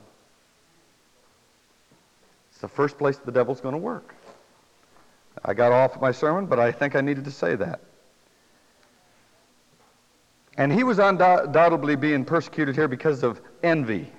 It's 2.49 2.61
the 2.61 2.69
first 2.69 2.97
place 2.97 3.17
the 3.17 3.31
devil's 3.33 3.59
going 3.59 3.73
to 3.73 3.79
work. 3.79 4.15
I 5.43 5.53
got 5.53 5.73
off 5.73 5.99
my 5.99 6.13
sermon, 6.13 6.45
but 6.45 6.59
I 6.59 6.71
think 6.71 6.95
I 6.95 7.01
needed 7.01 7.25
to 7.25 7.31
say 7.31 7.55
that. 7.55 7.81
And 10.57 10.71
he 10.71 10.85
was 10.85 10.99
undoubtedly 10.99 11.97
being 11.97 12.23
persecuted 12.23 12.73
here 12.73 12.87
because 12.87 13.23
of 13.23 13.41
envy. 13.63 14.09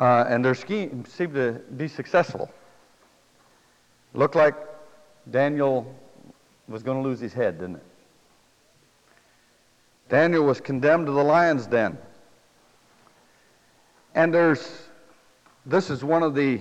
Uh, 0.00 0.24
and 0.28 0.44
their 0.44 0.56
scheme 0.56 1.04
seemed 1.04 1.34
to 1.34 1.60
be 1.76 1.86
successful. 1.86 2.50
Looked 4.12 4.34
like 4.34 4.56
Daniel 5.30 5.94
was 6.68 6.82
going 6.82 7.02
to 7.02 7.08
lose 7.08 7.20
his 7.20 7.32
head, 7.32 7.58
didn't 7.58 7.76
it? 7.76 7.84
Daniel 10.08 10.44
was 10.44 10.60
condemned 10.60 11.06
to 11.06 11.12
the 11.12 11.22
lion's 11.22 11.66
den. 11.66 11.96
And 14.14 14.34
there's 14.34 14.88
this 15.66 15.90
is 15.90 16.02
one 16.02 16.22
of 16.22 16.34
the 16.34 16.60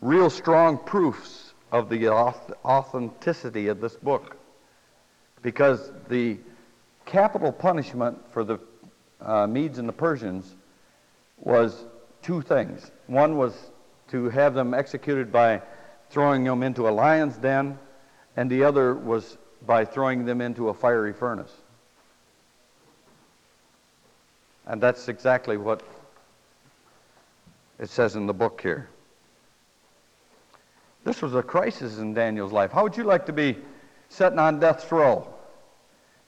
real 0.00 0.28
strong 0.28 0.76
proofs 0.76 1.54
of 1.72 1.88
the 1.88 2.08
authenticity 2.08 3.68
of 3.68 3.80
this 3.80 3.96
book 3.96 4.36
because 5.42 5.92
the 6.08 6.38
capital 7.06 7.52
punishment 7.52 8.18
for 8.32 8.44
the 8.44 8.58
uh, 9.20 9.46
Medes 9.46 9.78
and 9.78 9.88
the 9.88 9.92
Persians 9.92 10.56
was 11.38 11.84
two 12.22 12.42
things. 12.42 12.90
One 13.06 13.36
was 13.36 13.70
to 14.08 14.28
have 14.30 14.54
them 14.54 14.74
executed 14.74 15.32
by 15.32 15.62
throwing 16.10 16.44
them 16.44 16.62
into 16.62 16.88
a 16.88 16.90
lion's 16.90 17.36
den, 17.36 17.78
and 18.36 18.50
the 18.50 18.64
other 18.64 18.94
was 18.94 19.36
by 19.66 19.84
throwing 19.84 20.24
them 20.24 20.40
into 20.40 20.68
a 20.68 20.74
fiery 20.74 21.12
furnace. 21.12 21.52
And 24.66 24.80
that's 24.80 25.08
exactly 25.08 25.56
what 25.56 25.82
it 27.78 27.88
says 27.88 28.16
in 28.16 28.26
the 28.26 28.34
book 28.34 28.60
here. 28.60 28.88
This 31.04 31.22
was 31.22 31.34
a 31.34 31.42
crisis 31.42 31.98
in 31.98 32.12
Daniel's 32.12 32.52
life. 32.52 32.70
How 32.70 32.82
would 32.82 32.96
you 32.96 33.04
like 33.04 33.24
to 33.26 33.32
be 33.32 33.56
sitting 34.08 34.38
on 34.38 34.60
death's 34.60 34.90
row 34.92 35.26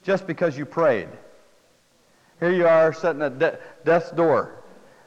just 0.02 0.26
because 0.26 0.56
you 0.56 0.64
prayed? 0.64 1.08
Here 2.38 2.52
you 2.52 2.66
are 2.66 2.92
sitting 2.92 3.20
at 3.20 3.38
de- 3.38 3.58
death's 3.84 4.10
door. 4.10 4.62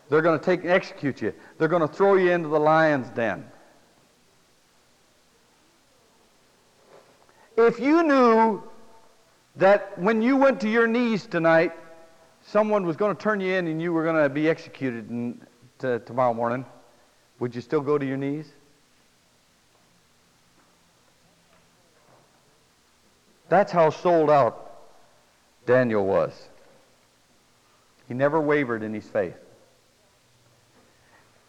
They're 0.09 0.21
going 0.21 0.37
to 0.37 0.45
take 0.45 0.61
and 0.61 0.69
execute 0.69 1.21
you. 1.21 1.33
They're 1.57 1.67
going 1.67 1.81
to 1.81 1.87
throw 1.87 2.15
you 2.15 2.31
into 2.31 2.49
the 2.49 2.59
lion's 2.59 3.09
den. 3.09 3.49
If 7.55 7.79
you 7.79 8.03
knew 8.03 8.63
that 9.57 9.97
when 9.99 10.21
you 10.21 10.37
went 10.37 10.59
to 10.61 10.69
your 10.69 10.87
knees 10.87 11.25
tonight, 11.25 11.73
someone 12.45 12.85
was 12.85 12.95
going 12.95 13.15
to 13.15 13.21
turn 13.21 13.39
you 13.39 13.53
in 13.53 13.67
and 13.67 13.81
you 13.81 13.93
were 13.93 14.03
going 14.03 14.21
to 14.21 14.29
be 14.29 14.49
executed 14.49 15.09
and 15.09 15.45
to 15.79 15.99
tomorrow 15.99 16.33
morning, 16.33 16.65
would 17.39 17.53
you 17.53 17.61
still 17.61 17.81
go 17.81 17.97
to 17.97 18.05
your 18.05 18.17
knees? 18.17 18.51
That's 23.49 23.71
how 23.71 23.91
sold 23.91 24.31
out 24.31 24.71
Daniel 25.65 26.05
was. 26.05 26.49
He 28.07 28.13
never 28.13 28.41
wavered 28.41 28.81
in 28.81 28.93
his 28.93 29.05
faith. 29.07 29.35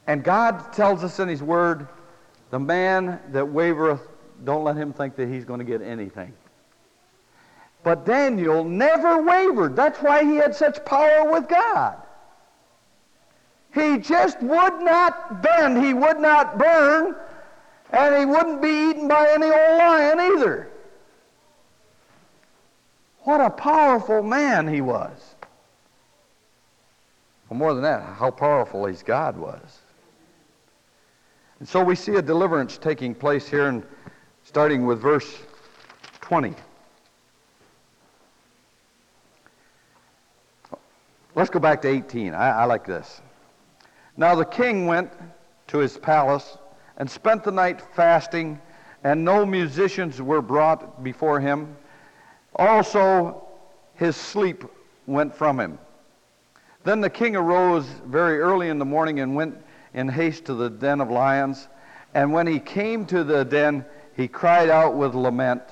And 0.06 0.22
God 0.22 0.72
tells 0.74 1.02
us 1.02 1.18
in 1.18 1.28
his 1.28 1.42
word, 1.42 1.88
the 2.50 2.58
man 2.58 3.20
that 3.30 3.44
wavereth, 3.44 4.06
don't 4.42 4.64
let 4.64 4.76
him 4.76 4.92
think 4.92 5.16
that 5.16 5.28
he's 5.28 5.44
going 5.44 5.60
to 5.60 5.64
get 5.64 5.80
anything. 5.82 6.32
But 7.84 8.06
Daniel 8.06 8.64
never 8.64 9.22
wavered. 9.22 9.76
That's 9.76 9.98
why 9.98 10.24
he 10.24 10.36
had 10.36 10.54
such 10.54 10.84
power 10.84 11.30
with 11.30 11.48
God. 11.48 11.96
He 13.74 13.98
just 13.98 14.40
would 14.40 14.80
not 14.80 15.42
bend, 15.42 15.84
he 15.84 15.92
would 15.92 16.18
not 16.18 16.58
burn, 16.58 17.14
and 17.90 18.16
he 18.16 18.24
wouldn't 18.24 18.62
be 18.62 18.90
eaten 18.90 19.08
by 19.08 19.28
any 19.30 19.46
old 19.46 19.78
lion 19.78 20.20
either. 20.20 20.70
What 23.22 23.40
a 23.40 23.50
powerful 23.50 24.22
man 24.22 24.68
he 24.68 24.80
was. 24.80 25.34
Well, 27.48 27.58
more 27.58 27.74
than 27.74 27.82
that, 27.82 28.02
how 28.02 28.30
powerful 28.30 28.86
his 28.86 29.02
God 29.02 29.36
was. 29.36 29.80
And 31.58 31.68
so 31.68 31.82
we 31.82 31.96
see 31.96 32.14
a 32.14 32.22
deliverance 32.22 32.78
taking 32.78 33.14
place 33.14 33.48
here, 33.48 33.68
and 33.68 33.84
starting 34.44 34.86
with 34.86 35.00
verse 35.00 35.38
20. 36.20 36.54
Let's 41.34 41.50
go 41.50 41.58
back 41.58 41.82
to 41.82 41.88
18. 41.88 42.34
I, 42.34 42.60
I 42.60 42.64
like 42.64 42.86
this. 42.86 43.20
Now 44.16 44.34
the 44.36 44.44
king 44.44 44.86
went 44.86 45.10
to 45.68 45.78
his 45.78 45.98
palace 45.98 46.56
and 46.98 47.10
spent 47.10 47.42
the 47.42 47.50
night 47.50 47.80
fasting, 47.96 48.60
and 49.02 49.24
no 49.24 49.44
musicians 49.44 50.22
were 50.22 50.40
brought 50.40 51.02
before 51.02 51.40
him. 51.40 51.76
Also, 52.54 53.48
his 53.94 54.14
sleep 54.14 54.64
went 55.06 55.34
from 55.34 55.58
him. 55.58 55.78
Then 56.84 57.00
the 57.00 57.10
king 57.10 57.34
arose 57.34 57.86
very 58.06 58.38
early 58.38 58.68
in 58.68 58.78
the 58.78 58.84
morning 58.84 59.20
and 59.20 59.34
went 59.34 59.56
in 59.94 60.08
haste 60.08 60.44
to 60.44 60.54
the 60.54 60.70
den 60.70 61.00
of 61.00 61.10
lions. 61.10 61.66
And 62.12 62.32
when 62.32 62.46
he 62.46 62.60
came 62.60 63.06
to 63.06 63.24
the 63.24 63.44
den, 63.44 63.84
he 64.16 64.28
cried 64.28 64.70
out 64.70 64.94
with 64.94 65.14
lament, 65.14 65.62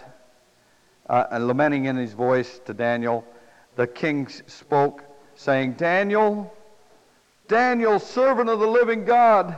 uh, 1.09 1.39
lamenting 1.41 1.87
in 1.87 1.97
his 1.97 2.13
voice 2.13 2.61
to 2.67 2.75
Daniel. 2.75 3.25
The 3.77 3.87
king 3.87 4.29
spoke, 4.47 5.05
saying, 5.35 5.75
Daniel, 5.75 6.53
Daniel, 7.49 7.99
servant 7.99 8.49
of 8.49 8.61
the 8.61 8.67
living 8.67 9.05
God, 9.05 9.57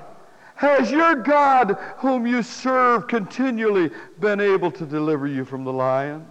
has 0.56 0.90
your 0.90 1.16
God, 1.16 1.76
whom 1.96 2.26
you 2.26 2.42
serve 2.42 3.08
continually, 3.08 3.90
been 4.20 4.40
able 4.40 4.70
to 4.72 4.86
deliver 4.86 5.26
you 5.26 5.44
from 5.44 5.64
the 5.64 5.72
lions? 5.72 6.28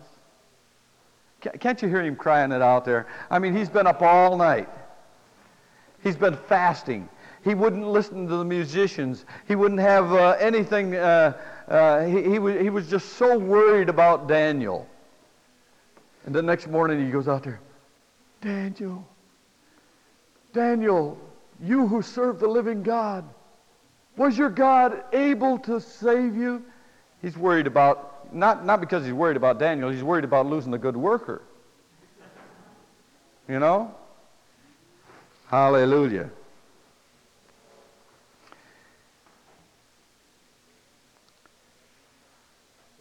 Can't 1.59 1.81
you 1.81 1.89
hear 1.89 2.01
him 2.01 2.15
crying 2.15 2.53
it 2.53 2.61
out 2.61 2.85
there? 2.85 3.07
I 3.29 3.39
mean, 3.39 3.55
he's 3.55 3.69
been 3.69 3.85
up 3.85 4.01
all 4.01 4.37
night. 4.37 4.69
He's 6.01 6.15
been 6.15 6.37
fasting. 6.37 7.09
He 7.43 7.55
wouldn't 7.55 7.85
listen 7.85 8.27
to 8.27 8.37
the 8.37 8.45
musicians. 8.45 9.25
He 9.47 9.55
wouldn't 9.55 9.81
have 9.81 10.13
uh, 10.13 10.37
anything. 10.39 10.95
Uh, 10.95 11.33
uh, 11.67 12.05
he, 12.05 12.23
he, 12.23 12.39
was, 12.39 12.59
he 12.59 12.69
was 12.69 12.89
just 12.89 13.13
so 13.13 13.37
worried 13.37 13.89
about 13.89 14.27
Daniel. 14.27 14.87
And 16.25 16.33
the 16.33 16.41
next 16.41 16.67
morning 16.67 17.05
he 17.05 17.11
goes 17.11 17.27
out 17.27 17.43
there, 17.43 17.59
Daniel, 18.41 19.05
Daniel, 20.53 21.17
you 21.61 21.85
who 21.85 22.01
serve 22.01 22.39
the 22.39 22.47
living 22.47 22.81
God, 22.81 23.25
was 24.15 24.37
your 24.37 24.49
God 24.49 25.03
able 25.11 25.57
to 25.59 25.81
save 25.81 26.35
you? 26.35 26.63
He's 27.21 27.37
worried 27.37 27.67
about, 27.67 28.33
not, 28.33 28.65
not 28.65 28.79
because 28.79 29.03
he's 29.03 29.13
worried 29.13 29.37
about 29.37 29.59
Daniel, 29.59 29.89
he's 29.89 30.03
worried 30.03 30.23
about 30.23 30.45
losing 30.45 30.73
a 30.73 30.77
good 30.77 30.95
worker. 30.95 31.41
You 33.49 33.59
know? 33.59 33.93
Hallelujah. 35.47 36.29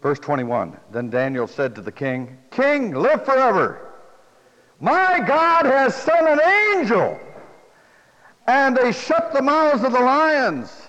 Verse 0.02 0.18
21 0.18 0.76
Then 0.90 1.08
Daniel 1.08 1.46
said 1.46 1.74
to 1.76 1.80
the 1.80 1.92
king, 1.92 2.36
King, 2.50 2.92
live 2.92 3.24
forever. 3.24 3.88
My 4.80 5.20
God 5.20 5.64
has 5.64 5.94
sent 5.94 6.26
an 6.26 6.40
angel, 6.74 7.18
and 8.48 8.76
they 8.76 8.90
shut 8.90 9.32
the 9.32 9.40
mouths 9.40 9.84
of 9.84 9.92
the 9.92 10.00
lions, 10.00 10.88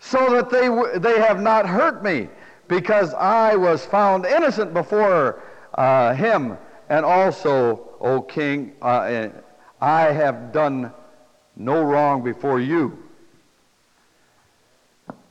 so 0.00 0.30
that 0.30 0.48
they, 0.48 0.98
they 0.98 1.20
have 1.20 1.42
not 1.42 1.68
hurt 1.68 2.02
me, 2.02 2.28
because 2.66 3.12
I 3.12 3.54
was 3.54 3.84
found 3.84 4.24
innocent 4.24 4.72
before 4.72 5.42
uh, 5.74 6.14
him. 6.14 6.56
And 6.88 7.04
also, 7.04 7.96
O 8.00 8.22
king, 8.22 8.72
uh, 8.80 9.28
I 9.80 10.02
have 10.04 10.52
done 10.52 10.90
no 11.56 11.82
wrong 11.82 12.22
before 12.22 12.60
you. 12.60 12.98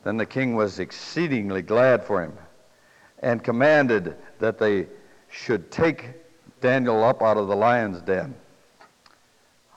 Then 0.03 0.17
the 0.17 0.25
king 0.25 0.55
was 0.55 0.79
exceedingly 0.79 1.63
glad 1.63 2.03
for 2.03 2.21
him 2.21 2.33
and 3.23 3.41
commanded 3.41 4.15
that 4.39 4.59
they 4.59 4.85
should 5.31 5.71
take 5.71 6.09
Daniel 6.61 7.03
up 7.03 7.23
out 7.23 7.37
of 7.37 7.47
the 7.47 7.55
lion's 7.55 8.01
den. 8.01 8.35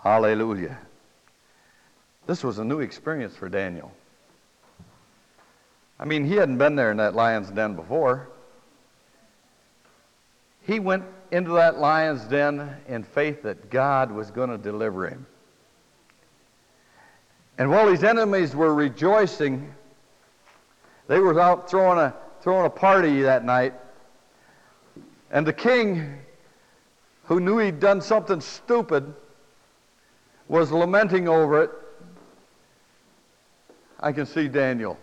Hallelujah. 0.02 0.76
This 2.26 2.42
was 2.42 2.58
a 2.58 2.64
new 2.64 2.80
experience 2.80 3.36
for 3.36 3.48
Daniel. 3.48 3.92
I 5.98 6.04
mean, 6.04 6.26
he 6.26 6.34
hadn't 6.34 6.58
been 6.58 6.74
there 6.74 6.90
in 6.90 6.96
that 6.98 7.14
lion's 7.14 7.48
den 7.50 7.74
before. 7.74 8.28
He 10.62 10.80
went 10.80 11.04
into 11.30 11.52
that 11.52 11.78
lion's 11.78 12.24
den 12.24 12.76
in 12.88 13.04
faith 13.04 13.42
that 13.44 13.70
God 13.70 14.10
was 14.10 14.30
going 14.32 14.50
to 14.50 14.58
deliver 14.58 15.08
him. 15.08 15.24
And 17.58 17.70
while 17.70 17.88
his 17.88 18.02
enemies 18.02 18.54
were 18.54 18.74
rejoicing, 18.74 19.72
they 21.06 21.20
were 21.20 21.40
out 21.40 21.70
throwing 21.70 21.98
a 21.98 22.12
throwing 22.46 22.64
a 22.64 22.70
party 22.70 23.22
that 23.22 23.44
night. 23.44 23.74
And 25.32 25.44
the 25.44 25.52
king, 25.52 26.16
who 27.24 27.40
knew 27.40 27.58
he'd 27.58 27.80
done 27.80 28.00
something 28.00 28.40
stupid, 28.40 29.12
was 30.46 30.70
lamenting 30.70 31.28
over 31.28 31.64
it. 31.64 31.70
I 33.98 34.12
can 34.12 34.26
see 34.26 34.46
Daniel 34.46 34.96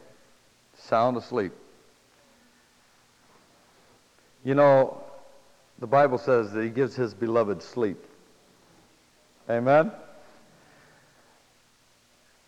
sound 0.77 1.17
asleep. 1.17 1.51
You 4.45 4.55
know, 4.55 5.03
the 5.79 5.87
Bible 5.87 6.19
says 6.19 6.53
that 6.53 6.63
he 6.63 6.69
gives 6.69 6.95
his 6.95 7.13
beloved 7.13 7.61
sleep. 7.61 8.01
Amen? 9.49 9.91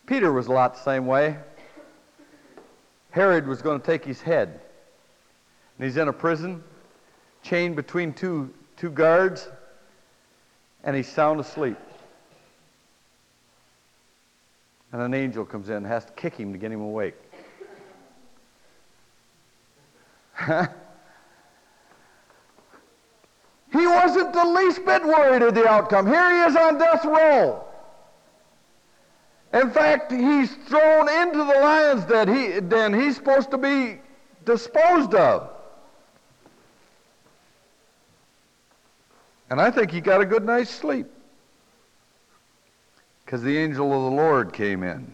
Peter 0.05 0.31
was 0.31 0.47
a 0.47 0.53
lot 0.53 0.75
the 0.75 0.84
same 0.84 1.05
way. 1.05 1.36
Herod 3.12 3.45
was 3.45 3.62
going 3.62 3.81
to 3.81 3.86
take 3.86 4.05
his 4.05 4.21
head. 4.21 4.62
And 5.78 5.86
he's 5.86 5.98
in 5.98 6.08
a 6.08 6.14
prison, 6.14 6.64
chained 7.44 7.76
between 7.76 8.14
two, 8.14 8.54
two 8.78 8.90
guards, 8.90 9.50
and 10.84 10.96
he's 10.96 11.12
sound 11.12 11.40
asleep. 11.40 11.78
And 14.94 15.02
an 15.02 15.14
angel 15.14 15.44
comes 15.44 15.70
in 15.70 15.76
and 15.76 15.86
has 15.86 16.06
to 16.06 16.14
kick 16.14 16.36
him 16.36 16.54
to 16.54 16.58
get 16.58 16.72
him 16.72 16.80
awake. 16.82 17.16
he 23.72 23.88
wasn't 23.88 24.32
the 24.32 24.46
least 24.46 24.86
bit 24.86 25.04
worried 25.04 25.42
of 25.42 25.54
the 25.54 25.68
outcome. 25.68 26.08
Here 26.08 26.32
he 26.32 26.38
is 26.50 26.56
on 26.56 26.78
death 26.78 27.04
row. 27.04 27.66
In 29.54 29.72
fact, 29.72 30.12
he's 30.12 30.54
thrown 30.68 31.10
into 31.10 31.40
the 31.40 31.60
lion's 31.62 32.06
den. 32.06 32.28
He, 32.34 32.60
den. 32.62 32.94
He's 32.94 33.16
supposed 33.16 33.52
to 33.52 33.58
be 33.58 34.00
disposed 34.46 35.14
of. 35.14 35.55
And 39.56 39.62
I 39.62 39.72
think 39.72 39.89
he 39.89 40.02
got 40.02 40.20
a 40.20 40.26
good 40.26 40.44
night's 40.44 40.70
sleep 40.70 41.08
because 43.24 43.41
the 43.41 43.58
angel 43.58 43.86
of 43.86 44.12
the 44.12 44.18
Lord 44.18 44.52
came 44.52 44.84
in. 44.84 45.10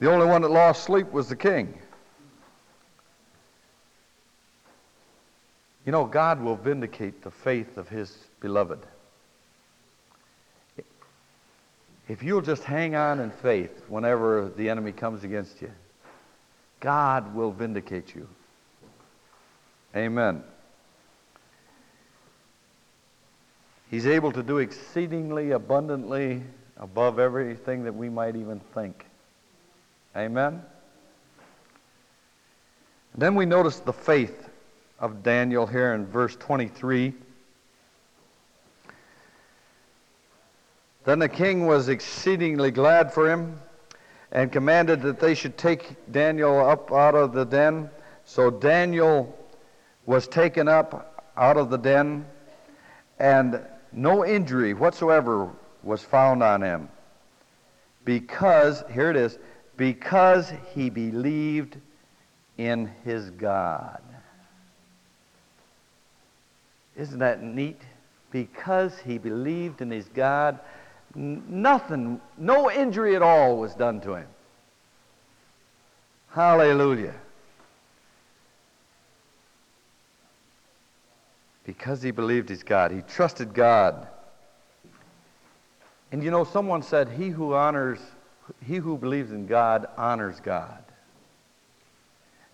The 0.00 0.10
only 0.10 0.26
one 0.26 0.42
that 0.42 0.48
lost 0.48 0.82
sleep 0.82 1.12
was 1.12 1.28
the 1.28 1.36
king. 1.36 1.78
You 5.86 5.92
know, 5.92 6.04
God 6.04 6.42
will 6.42 6.56
vindicate 6.56 7.22
the 7.22 7.30
faith 7.30 7.76
of 7.76 7.88
his 7.88 8.12
beloved. 8.40 8.80
If 12.08 12.24
you'll 12.24 12.42
just 12.42 12.64
hang 12.64 12.96
on 12.96 13.20
in 13.20 13.30
faith 13.30 13.84
whenever 13.86 14.50
the 14.56 14.68
enemy 14.68 14.90
comes 14.90 15.22
against 15.22 15.62
you, 15.62 15.70
God 16.80 17.32
will 17.36 17.52
vindicate 17.52 18.16
you. 18.16 18.26
Amen. 19.94 20.42
He's 23.92 24.06
able 24.06 24.32
to 24.32 24.42
do 24.42 24.56
exceedingly 24.56 25.50
abundantly 25.50 26.42
above 26.78 27.18
everything 27.18 27.84
that 27.84 27.94
we 27.94 28.08
might 28.08 28.36
even 28.36 28.58
think. 28.72 29.04
Amen? 30.16 30.62
And 33.12 33.20
then 33.20 33.34
we 33.34 33.44
notice 33.44 33.80
the 33.80 33.92
faith 33.92 34.48
of 34.98 35.22
Daniel 35.22 35.66
here 35.66 35.92
in 35.92 36.06
verse 36.06 36.36
23. 36.36 37.12
Then 41.04 41.18
the 41.18 41.28
king 41.28 41.66
was 41.66 41.90
exceedingly 41.90 42.70
glad 42.70 43.12
for 43.12 43.30
him 43.30 43.60
and 44.30 44.50
commanded 44.50 45.02
that 45.02 45.20
they 45.20 45.34
should 45.34 45.58
take 45.58 45.96
Daniel 46.10 46.66
up 46.66 46.90
out 46.90 47.14
of 47.14 47.34
the 47.34 47.44
den. 47.44 47.90
So 48.24 48.50
Daniel 48.50 49.38
was 50.06 50.26
taken 50.26 50.66
up 50.66 51.30
out 51.36 51.58
of 51.58 51.68
the 51.68 51.76
den, 51.76 52.24
and 53.18 53.60
no 53.92 54.24
injury 54.24 54.74
whatsoever 54.74 55.50
was 55.82 56.02
found 56.02 56.42
on 56.42 56.62
him. 56.62 56.88
Because, 58.04 58.82
here 58.92 59.10
it 59.10 59.16
is, 59.16 59.38
because 59.76 60.52
he 60.74 60.90
believed 60.90 61.76
in 62.58 62.90
his 63.04 63.30
God. 63.30 64.02
Isn't 66.96 67.18
that 67.20 67.42
neat? 67.42 67.80
Because 68.30 68.98
he 68.98 69.18
believed 69.18 69.80
in 69.80 69.90
his 69.90 70.08
God, 70.08 70.58
nothing, 71.14 72.20
no 72.38 72.70
injury 72.70 73.16
at 73.16 73.22
all 73.22 73.56
was 73.56 73.74
done 73.74 74.00
to 74.02 74.14
him. 74.14 74.28
Hallelujah. 76.30 77.14
Because 81.64 82.02
he 82.02 82.10
believed 82.10 82.48
his 82.48 82.62
God, 82.62 82.90
he 82.90 83.02
trusted 83.02 83.54
God. 83.54 84.08
And 86.10 86.22
you 86.22 86.30
know, 86.30 86.44
someone 86.44 86.82
said, 86.82 87.08
He 87.08 87.28
who 87.30 87.54
honors, 87.54 87.98
he 88.64 88.76
who 88.76 88.98
believes 88.98 89.32
in 89.32 89.46
God 89.46 89.86
honors 89.96 90.40
God. 90.40 90.82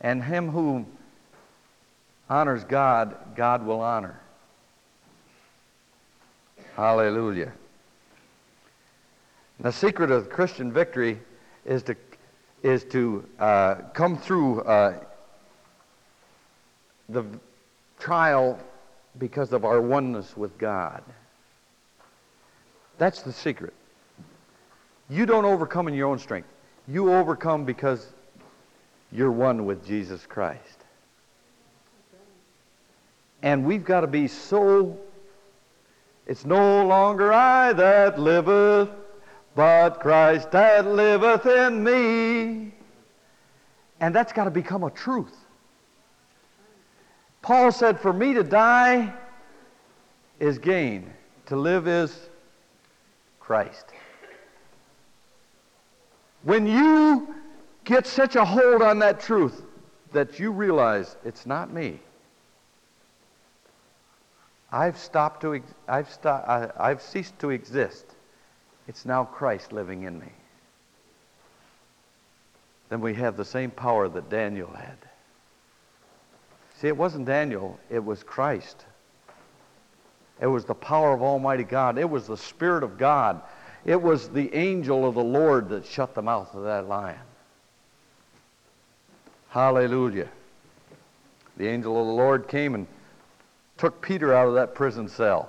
And 0.00 0.22
him 0.22 0.50
who 0.50 0.86
honors 2.30 2.62
God, 2.64 3.16
God 3.34 3.66
will 3.66 3.80
honor. 3.80 4.20
Hallelujah. 6.76 7.52
The 9.58 9.72
secret 9.72 10.12
of 10.12 10.30
Christian 10.30 10.72
victory 10.72 11.18
is 11.64 11.82
to, 11.84 11.96
is 12.62 12.84
to 12.84 13.24
uh, 13.40 13.74
come 13.92 14.16
through 14.16 14.60
uh, 14.60 15.00
the 17.08 17.24
trial 17.98 18.60
because 19.18 19.52
of 19.52 19.64
our 19.64 19.80
oneness 19.80 20.36
with 20.36 20.56
God. 20.58 21.02
That's 22.98 23.22
the 23.22 23.32
secret. 23.32 23.74
You 25.08 25.24
don't 25.24 25.44
overcome 25.44 25.88
in 25.88 25.94
your 25.94 26.08
own 26.08 26.18
strength. 26.18 26.48
You 26.86 27.12
overcome 27.12 27.64
because 27.64 28.06
you're 29.12 29.30
one 29.30 29.64
with 29.64 29.86
Jesus 29.86 30.26
Christ. 30.26 30.60
And 33.42 33.64
we've 33.64 33.84
got 33.84 34.00
to 34.00 34.06
be 34.06 34.26
so, 34.26 34.98
it's 36.26 36.44
no 36.44 36.84
longer 36.84 37.32
I 37.32 37.72
that 37.72 38.18
liveth, 38.18 38.90
but 39.54 40.00
Christ 40.00 40.50
that 40.50 40.86
liveth 40.86 41.46
in 41.46 41.82
me. 41.84 42.74
And 44.00 44.14
that's 44.14 44.32
got 44.32 44.44
to 44.44 44.50
become 44.50 44.82
a 44.82 44.90
truth. 44.90 45.36
Paul 47.42 47.72
said, 47.72 48.00
For 48.00 48.12
me 48.12 48.34
to 48.34 48.42
die 48.42 49.12
is 50.38 50.58
gain, 50.58 51.12
to 51.46 51.56
live 51.56 51.88
is 51.88 52.28
Christ. 53.40 53.86
When 56.42 56.66
you 56.66 57.34
get 57.84 58.06
such 58.06 58.36
a 58.36 58.44
hold 58.44 58.82
on 58.82 58.98
that 59.00 59.20
truth 59.20 59.62
that 60.12 60.38
you 60.38 60.50
realize 60.50 61.16
it's 61.24 61.46
not 61.46 61.72
me, 61.72 62.00
I've 64.70 64.98
stopped 64.98 65.40
to, 65.42 65.54
ex- 65.54 65.74
I've, 65.88 66.10
stopped, 66.10 66.48
I, 66.48 66.70
I've 66.78 67.00
ceased 67.00 67.38
to 67.38 67.50
exist. 67.50 68.04
It's 68.86 69.04
now 69.04 69.24
Christ 69.24 69.72
living 69.72 70.02
in 70.02 70.18
me. 70.18 70.32
Then 72.88 73.00
we 73.00 73.14
have 73.14 73.36
the 73.36 73.44
same 73.44 73.70
power 73.70 74.08
that 74.08 74.28
Daniel 74.28 74.70
had. 74.70 74.96
See, 76.80 76.86
it 76.86 76.96
wasn't 76.96 77.26
Daniel, 77.26 77.78
it 77.90 78.04
was 78.04 78.22
Christ. 78.22 78.84
It 80.40 80.46
was 80.46 80.64
the 80.64 80.74
power 80.74 81.12
of 81.12 81.22
Almighty 81.22 81.64
God. 81.64 81.98
It 81.98 82.08
was 82.08 82.28
the 82.28 82.36
Spirit 82.36 82.84
of 82.84 82.96
God. 82.96 83.42
It 83.84 84.00
was 84.00 84.28
the 84.28 84.54
angel 84.54 85.04
of 85.04 85.16
the 85.16 85.24
Lord 85.24 85.68
that 85.70 85.84
shut 85.84 86.14
the 86.14 86.22
mouth 86.22 86.54
of 86.54 86.62
that 86.62 86.86
lion. 86.86 87.18
Hallelujah. 89.48 90.28
The 91.56 91.66
angel 91.66 92.00
of 92.00 92.06
the 92.06 92.12
Lord 92.12 92.46
came 92.46 92.76
and 92.76 92.86
took 93.76 94.00
Peter 94.00 94.32
out 94.32 94.46
of 94.46 94.54
that 94.54 94.76
prison 94.76 95.08
cell. 95.08 95.48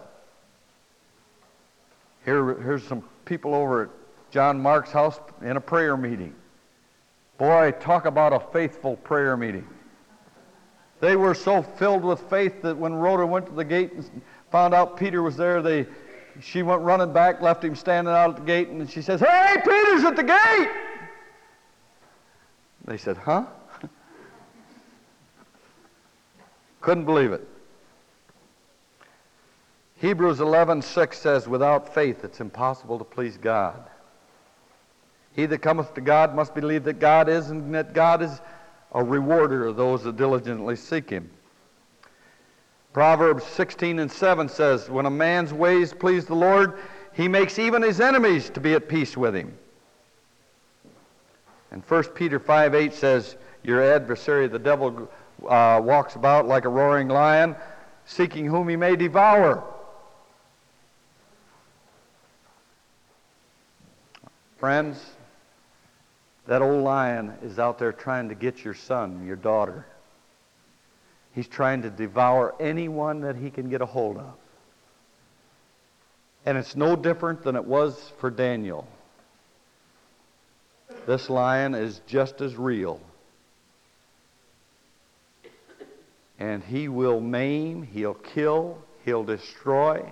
Here, 2.26 2.56
here's 2.56 2.84
some 2.84 3.04
people 3.26 3.54
over 3.54 3.84
at 3.84 3.89
John 4.32 4.60
Mark's 4.60 4.92
house 4.92 5.20
in 5.44 5.58
a 5.58 5.62
prayer 5.62 5.96
meeting. 5.96 6.34
Boy, 7.38 7.72
talk 7.80 8.06
about 8.06 8.34
a 8.34 8.39
faithful 8.52 8.96
prayer 8.98 9.38
meeting. 9.38 9.68
They 10.99 11.15
were 11.15 11.33
so 11.33 11.62
filled 11.62 12.03
with 12.03 12.19
faith 12.29 12.62
that 12.62 12.77
when 12.77 12.93
Rhoda 12.93 13.25
went 13.25 13.45
to 13.47 13.53
the 13.53 13.63
gate 13.63 13.93
and 13.93 14.21
found 14.51 14.73
out 14.73 14.97
Peter 14.97 15.21
was 15.21 15.38
there, 15.38 15.62
they, 15.62 15.88
she 16.41 16.62
went 16.62 16.81
running 16.81 17.13
back, 17.13 17.41
left 17.41 17.63
him 17.63 17.75
standing 17.75 18.13
out 18.13 18.31
at 18.31 18.35
the 18.38 18.41
gate, 18.41 18.67
and 18.67 18.89
she 18.89 19.01
says, 19.01 19.21
Hey, 19.21 19.55
Peter's 19.63 20.03
at 20.03 20.15
the 20.15 20.23
gate! 20.23 20.69
They 22.85 22.97
said, 22.97 23.17
Huh? 23.17 23.45
Couldn't 26.81 27.05
believe 27.05 27.31
it. 27.31 27.47
Hebrews 29.99 30.39
11:6 30.39 31.13
says, 31.13 31.47
"Without 31.47 31.93
faith 31.93 32.23
it's 32.23 32.39
impossible 32.39 32.97
to 32.99 33.03
please 33.03 33.38
God. 33.38 33.83
He 35.33 35.45
that 35.45 35.62
cometh 35.62 35.93
to 35.95 36.01
God 36.01 36.33
must 36.33 36.55
believe 36.55 36.85
that 36.85 36.99
God 36.99 37.27
is, 37.27 37.49
and 37.49 37.75
that 37.75 37.93
God 37.93 38.21
is 38.21 38.41
a 38.93 39.04
rewarder 39.04 39.65
of 39.65 39.75
those 39.75 40.04
that 40.04 40.17
diligently 40.17 40.75
seek 40.75 41.10
Him." 41.10 41.30
Proverbs 42.93 43.43
16 43.43 43.99
and 43.99 44.12
7 44.12 44.49
says, 44.49 44.89
"When 44.89 45.06
a 45.06 45.12
man's 45.12 45.54
ways 45.54 45.93
please 45.93 46.25
the 46.25 46.36
Lord, 46.36 46.80
he 47.13 47.28
makes 47.28 47.60
even 47.60 47.82
his 47.82 48.02
enemies 48.02 48.49
to 48.52 48.60
be 48.60 48.73
at 48.73 48.89
peace 48.89 49.15
with 49.15 49.36
him." 49.36 49.58
And 51.71 51.84
1 51.84 52.04
Peter 52.15 52.39
5 52.39 52.73
8 52.73 52.93
says, 52.93 53.38
Your 53.63 53.82
adversary, 53.82 54.47
the 54.47 54.60
devil, 54.60 55.10
uh, 55.47 55.80
walks 55.84 56.15
about 56.15 56.47
like 56.47 56.65
a 56.65 56.69
roaring 56.69 57.08
lion, 57.08 57.56
seeking 58.06 58.45
whom 58.45 58.67
he 58.69 58.75
may 58.75 58.95
devour. 58.95 59.63
Friends, 64.58 64.99
that 66.49 66.63
old 66.63 66.83
lion 66.83 67.31
is 67.43 67.59
out 67.59 67.77
there 67.77 67.93
trying 67.93 68.29
to 68.29 68.35
get 68.35 68.63
your 68.65 68.73
son, 68.73 69.23
your 69.27 69.35
daughter. 69.35 69.85
He's 71.35 71.47
trying 71.47 71.83
to 71.83 71.91
devour 71.91 72.55
anyone 72.59 73.21
that 73.21 73.35
he 73.35 73.51
can 73.51 73.69
get 73.69 73.81
a 73.81 73.85
hold 73.85 74.17
of. 74.17 74.33
And 76.47 76.57
it's 76.57 76.75
no 76.75 76.95
different 76.95 77.43
than 77.43 77.55
it 77.55 77.65
was 77.65 78.12
for 78.19 78.31
Daniel. 78.31 78.88
This 81.05 81.29
lion 81.29 81.75
is 81.75 82.01
just 82.07 82.41
as 82.41 82.55
real. 82.55 82.99
And 86.39 86.63
he 86.63 86.88
will 86.88 87.19
maim, 87.21 87.83
he'll 87.83 88.15
kill, 88.15 88.79
he'll 89.05 89.23
destroy. 89.23 90.12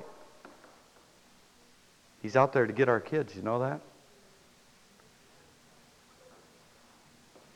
He's 2.21 2.35
out 2.35 2.53
there 2.53 2.67
to 2.67 2.73
get 2.73 2.89
our 2.89 2.99
kids, 2.99 3.35
you 3.35 3.41
know 3.41 3.61
that? 3.61 3.81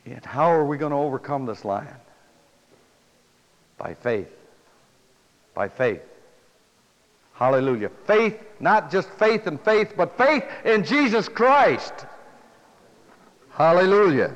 And 0.06 0.26
how 0.26 0.52
are 0.52 0.66
we 0.66 0.78
going 0.78 0.92
to 0.92 0.98
overcome 0.98 1.46
this 1.46 1.64
lion? 1.64 1.96
By 3.78 3.94
faith. 3.94 4.32
By 5.54 5.70
faith. 5.70 6.02
Hallelujah. 7.34 7.90
Faith, 8.06 8.38
not 8.60 8.92
just 8.92 9.10
faith 9.12 9.48
and 9.48 9.60
faith, 9.62 9.94
but 9.98 10.18
faith 10.18 10.44
in 10.66 10.84
Jesus 10.84 11.28
Christ. 11.28 11.94
Hallelujah. 13.52 14.34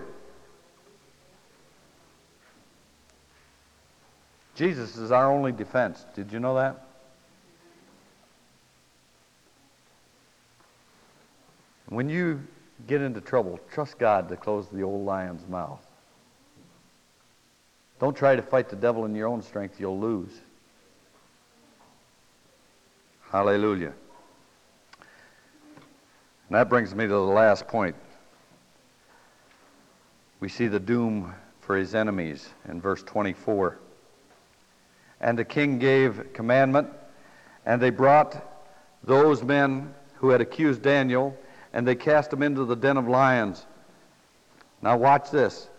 Jesus 4.55 4.95
is 4.97 5.11
our 5.11 5.31
only 5.31 5.51
defense. 5.51 6.05
Did 6.15 6.31
you 6.31 6.39
know 6.39 6.55
that? 6.55 6.81
When 11.87 12.09
you 12.09 12.41
get 12.87 13.01
into 13.01 13.21
trouble, 13.21 13.59
trust 13.71 13.97
God 13.97 14.29
to 14.29 14.35
close 14.35 14.67
the 14.69 14.83
old 14.83 15.05
lion's 15.05 15.47
mouth. 15.47 15.85
Don't 17.99 18.15
try 18.15 18.35
to 18.35 18.41
fight 18.41 18.69
the 18.69 18.75
devil 18.75 19.05
in 19.05 19.15
your 19.15 19.27
own 19.27 19.41
strength, 19.41 19.79
you'll 19.79 19.99
lose. 19.99 20.41
Hallelujah. 23.31 23.93
And 26.47 26.57
that 26.57 26.69
brings 26.69 26.93
me 26.93 27.05
to 27.05 27.09
the 27.09 27.19
last 27.19 27.67
point. 27.67 27.95
We 30.39 30.49
see 30.49 30.67
the 30.67 30.79
doom 30.79 31.33
for 31.61 31.75
his 31.75 31.95
enemies 31.95 32.47
in 32.69 32.79
verse 32.79 33.01
24. 33.03 33.79
And 35.21 35.39
the 35.39 35.45
king 35.45 35.79
gave 35.79 36.33
commandment, 36.33 36.89
and 37.65 37.81
they 37.81 37.89
brought 37.89 38.43
those 39.03 39.41
men 39.41 39.93
who 40.15 40.29
had 40.29 40.41
accused 40.41 40.81
Daniel, 40.81 41.35
and 41.75 41.85
they 41.85 41.93
cast 41.93 42.31
them 42.31 42.41
into 42.41 42.63
the 42.63 42.75
den 42.75 42.95
of 42.95 43.07
lions. 43.07 43.65
Now, 44.81 44.95
watch 44.95 45.29
this. 45.29 45.69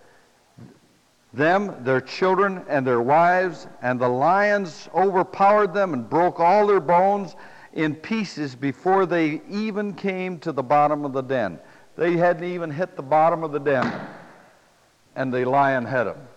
Them, 1.33 1.75
their 1.85 2.03
children, 2.03 2.63
and 2.69 2.87
their 2.87 3.01
wives, 3.01 3.67
and 3.81 3.99
the 3.99 4.09
lions 4.09 4.91
overpowered 4.95 5.73
them 5.73 5.95
and 5.95 6.09
broke 6.09 6.39
all 6.39 6.67
their 6.67 6.81
bones 6.81 7.35
in 7.73 7.95
pieces 7.95 8.55
before 8.55 9.07
they 9.07 9.41
even 9.49 9.95
came 9.95 10.39
to 10.41 10.53
the 10.53 10.63
bottom 10.63 11.07
of 11.07 11.15
the 11.15 11.23
den. 11.23 11.59
They 11.97 12.19
hadn't 12.19 12.45
even 12.45 12.71
hit 12.71 12.95
the 12.95 13.03
bottom 13.03 13.43
of 13.43 13.53
the 13.53 13.59
den, 13.59 14.09
and 15.15 15.33
the 15.33 15.47
lion 15.47 15.87
had 15.87 16.05
them. 16.05 16.29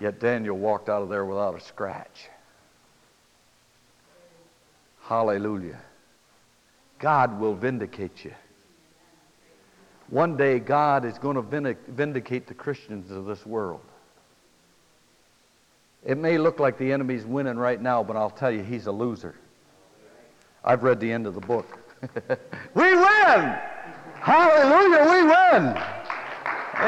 Yet 0.00 0.20
Daniel 0.20 0.56
walked 0.56 0.88
out 0.88 1.02
of 1.02 1.08
there 1.08 1.24
without 1.24 1.56
a 1.56 1.60
scratch. 1.60 2.28
Hallelujah. 5.02 5.80
God 7.04 7.38
will 7.38 7.54
vindicate 7.54 8.24
you. 8.24 8.32
One 10.08 10.38
day, 10.38 10.58
God 10.58 11.04
is 11.04 11.18
going 11.18 11.36
to 11.36 11.76
vindicate 11.88 12.46
the 12.46 12.54
Christians 12.54 13.10
of 13.10 13.26
this 13.26 13.44
world. 13.44 13.82
It 16.02 16.16
may 16.16 16.38
look 16.38 16.60
like 16.60 16.78
the 16.78 16.90
enemy's 16.94 17.26
winning 17.26 17.58
right 17.58 17.78
now, 17.78 18.02
but 18.02 18.16
I'll 18.16 18.30
tell 18.30 18.50
you, 18.50 18.62
he's 18.62 18.86
a 18.86 18.90
loser. 18.90 19.34
I've 20.64 20.82
read 20.82 20.98
the 20.98 21.12
end 21.12 21.26
of 21.26 21.34
the 21.34 21.42
book. 21.42 21.78
we 22.74 22.94
win! 22.94 23.54
Hallelujah, 24.22 25.04
we 25.04 25.24
win! 25.24 25.76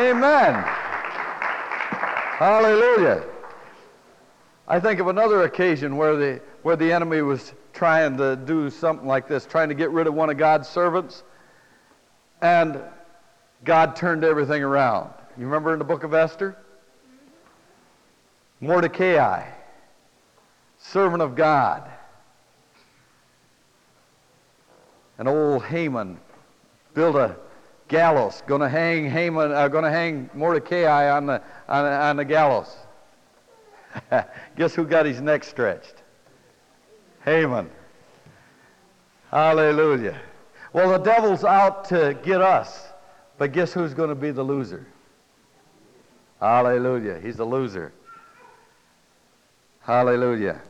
Amen. 0.01 0.65
Hallelujah. 2.39 3.23
I 4.67 4.81
think 4.81 4.99
of 4.99 5.09
another 5.09 5.43
occasion 5.43 5.99
where 5.99 6.17
the, 6.17 6.41
where 6.63 6.77
the 6.77 6.91
enemy 6.91 7.21
was 7.21 7.53
trying 7.77 8.17
to 8.17 8.37
do 8.37 8.71
something 8.71 9.07
like 9.07 9.29
this, 9.29 9.45
trying 9.45 9.69
to 9.69 9.75
get 9.75 9.91
rid 9.91 10.07
of 10.07 10.15
one 10.15 10.31
of 10.31 10.39
God's 10.39 10.67
servants, 10.67 11.23
and 12.41 12.81
God 13.65 13.95
turned 13.95 14.25
everything 14.25 14.63
around. 14.63 15.13
You 15.37 15.45
remember 15.45 15.75
in 15.75 15.79
the 15.79 15.85
book 15.85 16.03
of 16.03 16.15
Esther? 16.15 16.57
Mordecai, 18.61 19.47
servant 20.79 21.23
of 21.23 21.35
God. 21.35 21.91
And 25.19 25.29
old 25.29 25.65
Haman 25.65 26.19
built 26.95 27.17
a 27.17 27.37
gallows, 27.89 28.43
going 28.47 28.63
to 28.63 28.69
hang 28.71 29.11
Haman, 29.11 29.53
uh, 29.53 29.69
going 29.69 29.85
to 29.85 29.91
hang 29.91 30.31
Mordecai 30.33 31.11
on 31.11 31.27
the 31.27 31.43
on, 31.69 31.85
on 31.85 32.17
the 32.17 32.25
gallows. 32.25 32.75
Guess 34.57 34.75
who 34.75 34.87
got 34.87 35.05
his 35.05 35.21
neck 35.21 35.45
stretched? 35.45 36.03
Haman. 37.27 37.69
Hallelujah. 39.31 40.19
Well, 40.73 40.91
the 40.91 40.99
devil's 40.99 41.45
out 41.45 41.87
to 41.87 42.17
get 42.23 42.41
us, 42.41 42.87
but 43.37 43.53
guess 43.53 43.73
who's 43.73 43.93
going 43.93 44.09
to 44.09 44.15
be 44.15 44.31
the 44.31 44.43
loser? 44.43 44.87
Hallelujah. 46.41 47.19
He's 47.23 47.37
the 47.37 47.45
loser. 47.45 47.93
Hallelujah. 49.81 50.63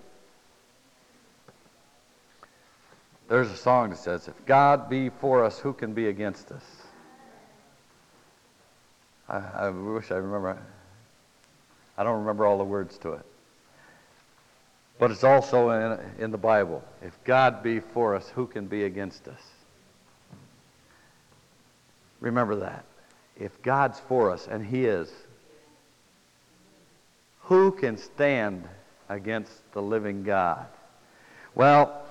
There's 3.29 3.51
a 3.51 3.57
song 3.57 3.90
that 3.90 3.99
says, 3.99 4.29
If 4.29 4.47
God 4.47 4.88
be 4.88 5.11
for 5.11 5.45
us, 5.45 5.59
who 5.59 5.73
can 5.73 5.92
be 5.92 6.09
against 6.09 6.53
us? 6.53 6.64
I, 9.29 9.38
I 9.38 9.71
wish 9.71 10.11
I 10.11 10.16
remember. 10.16 10.59
I 11.99 12.05
don't 12.05 12.21
remember 12.21 12.47
all 12.47 12.57
the 12.57 12.64
words 12.64 12.97
to 12.99 13.14
it. 13.14 13.27
But 14.98 15.11
it's 15.11 15.24
also 15.24 15.70
in, 15.70 15.98
in 16.18 16.30
the 16.30 16.38
Bible. 16.38 16.82
If 17.02 17.22
God 17.24 17.62
be 17.62 17.80
for 17.80 18.14
us, 18.14 18.30
who 18.30 18.46
can 18.46 18.66
be 18.66 18.85
against 18.85 19.28
us? 19.28 19.40
Remember 22.20 22.56
that. 22.56 22.85
If 23.38 23.61
God's 23.62 24.00
for 24.00 24.30
us, 24.30 24.48
and 24.50 24.64
He 24.64 24.87
is, 24.87 25.12
who 27.40 27.72
can 27.72 27.98
stand 27.98 28.64
against 29.09 29.52
the 29.72 29.82
living 29.82 30.22
God. 30.22 30.66
Well, 31.54 32.02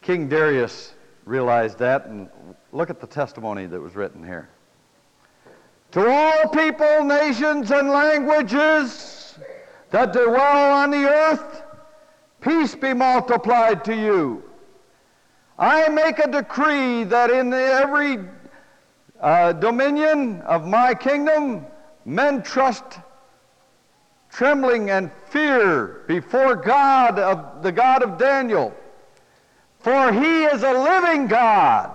King 0.00 0.28
Darius 0.28 0.94
realized 1.26 1.78
that, 1.78 2.06
and 2.06 2.28
look 2.72 2.88
at 2.88 3.00
the 3.00 3.06
testimony 3.06 3.66
that 3.66 3.80
was 3.80 3.94
written 3.94 4.24
here. 4.24 4.48
To 5.92 6.08
all 6.08 6.48
people, 6.48 7.04
nations, 7.04 7.70
and 7.70 7.90
languages 7.90 9.17
that 9.90 10.12
dwell 10.12 10.72
on 10.72 10.90
the 10.90 11.08
earth, 11.08 11.62
peace 12.40 12.74
be 12.74 12.92
multiplied 12.92 13.84
to 13.84 13.94
you. 13.94 14.42
I 15.58 15.88
make 15.88 16.18
a 16.18 16.30
decree 16.30 17.04
that 17.04 17.30
in 17.30 17.52
every 17.52 18.18
uh, 19.20 19.52
dominion 19.54 20.40
of 20.42 20.66
my 20.66 20.94
kingdom, 20.94 21.66
men 22.04 22.42
trust 22.42 23.00
trembling 24.30 24.90
and 24.90 25.10
fear 25.30 26.04
before 26.06 26.54
God 26.54 27.18
of 27.18 27.62
the 27.62 27.72
God 27.72 28.02
of 28.02 28.18
Daniel. 28.18 28.74
For 29.80 30.12
he 30.12 30.44
is 30.44 30.62
a 30.62 30.72
living 30.72 31.26
God 31.26 31.94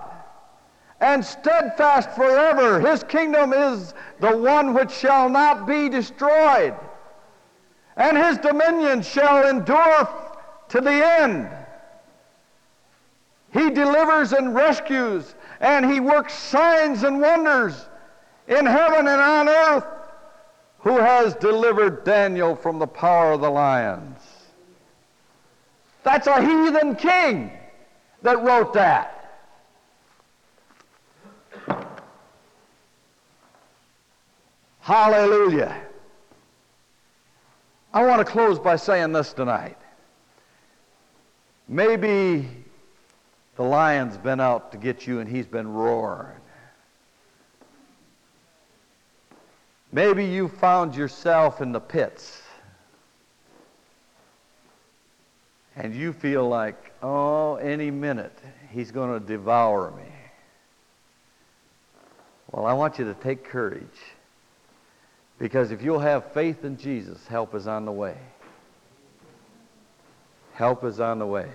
and 1.00 1.24
steadfast 1.24 2.10
forever. 2.10 2.80
His 2.80 3.04
kingdom 3.04 3.52
is 3.52 3.94
the 4.20 4.36
one 4.36 4.74
which 4.74 4.90
shall 4.90 5.28
not 5.28 5.66
be 5.66 5.88
destroyed, 5.88 6.74
and 7.96 8.16
his 8.16 8.38
dominion 8.38 9.02
shall 9.02 9.46
endure 9.48 10.08
to 10.68 10.80
the 10.80 10.90
end. 10.90 11.48
He 13.52 13.70
delivers 13.70 14.32
and 14.32 14.54
rescues, 14.54 15.34
and 15.60 15.90
he 15.90 16.00
works 16.00 16.34
signs 16.34 17.04
and 17.04 17.20
wonders 17.20 17.86
in 18.48 18.66
heaven 18.66 19.06
and 19.06 19.20
on 19.20 19.48
earth 19.48 19.86
who 20.78 20.98
has 20.98 21.34
delivered 21.36 22.04
Daniel 22.04 22.56
from 22.56 22.78
the 22.78 22.86
power 22.86 23.32
of 23.32 23.40
the 23.40 23.50
lions. 23.50 24.18
That's 26.02 26.26
a 26.26 26.40
heathen 26.40 26.96
king 26.96 27.50
that 28.22 28.42
wrote 28.42 28.74
that. 28.74 29.10
Hallelujah. 34.80 35.80
I 37.94 38.04
want 38.04 38.18
to 38.18 38.24
close 38.24 38.58
by 38.58 38.74
saying 38.74 39.12
this 39.12 39.32
tonight. 39.32 39.78
Maybe 41.68 42.48
the 43.54 43.62
lion's 43.62 44.16
been 44.16 44.40
out 44.40 44.72
to 44.72 44.78
get 44.78 45.06
you 45.06 45.20
and 45.20 45.30
he's 45.30 45.46
been 45.46 45.72
roaring. 45.72 46.40
Maybe 49.92 50.24
you 50.24 50.48
found 50.48 50.96
yourself 50.96 51.60
in 51.60 51.70
the 51.70 51.78
pits 51.78 52.42
and 55.76 55.94
you 55.94 56.12
feel 56.12 56.48
like, 56.48 56.92
oh, 57.00 57.54
any 57.56 57.92
minute 57.92 58.36
he's 58.72 58.90
going 58.90 59.20
to 59.20 59.24
devour 59.24 59.92
me. 59.92 60.10
Well, 62.50 62.66
I 62.66 62.72
want 62.72 62.98
you 62.98 63.04
to 63.04 63.14
take 63.14 63.44
courage 63.44 63.86
because 65.38 65.70
if 65.70 65.82
you'll 65.82 65.98
have 65.98 66.32
faith 66.32 66.64
in 66.64 66.76
Jesus, 66.76 67.26
help 67.26 67.54
is 67.54 67.66
on 67.66 67.84
the 67.84 67.92
way. 67.92 68.16
Help 70.52 70.84
is 70.84 71.00
on 71.00 71.18
the 71.18 71.26
way. 71.26 71.50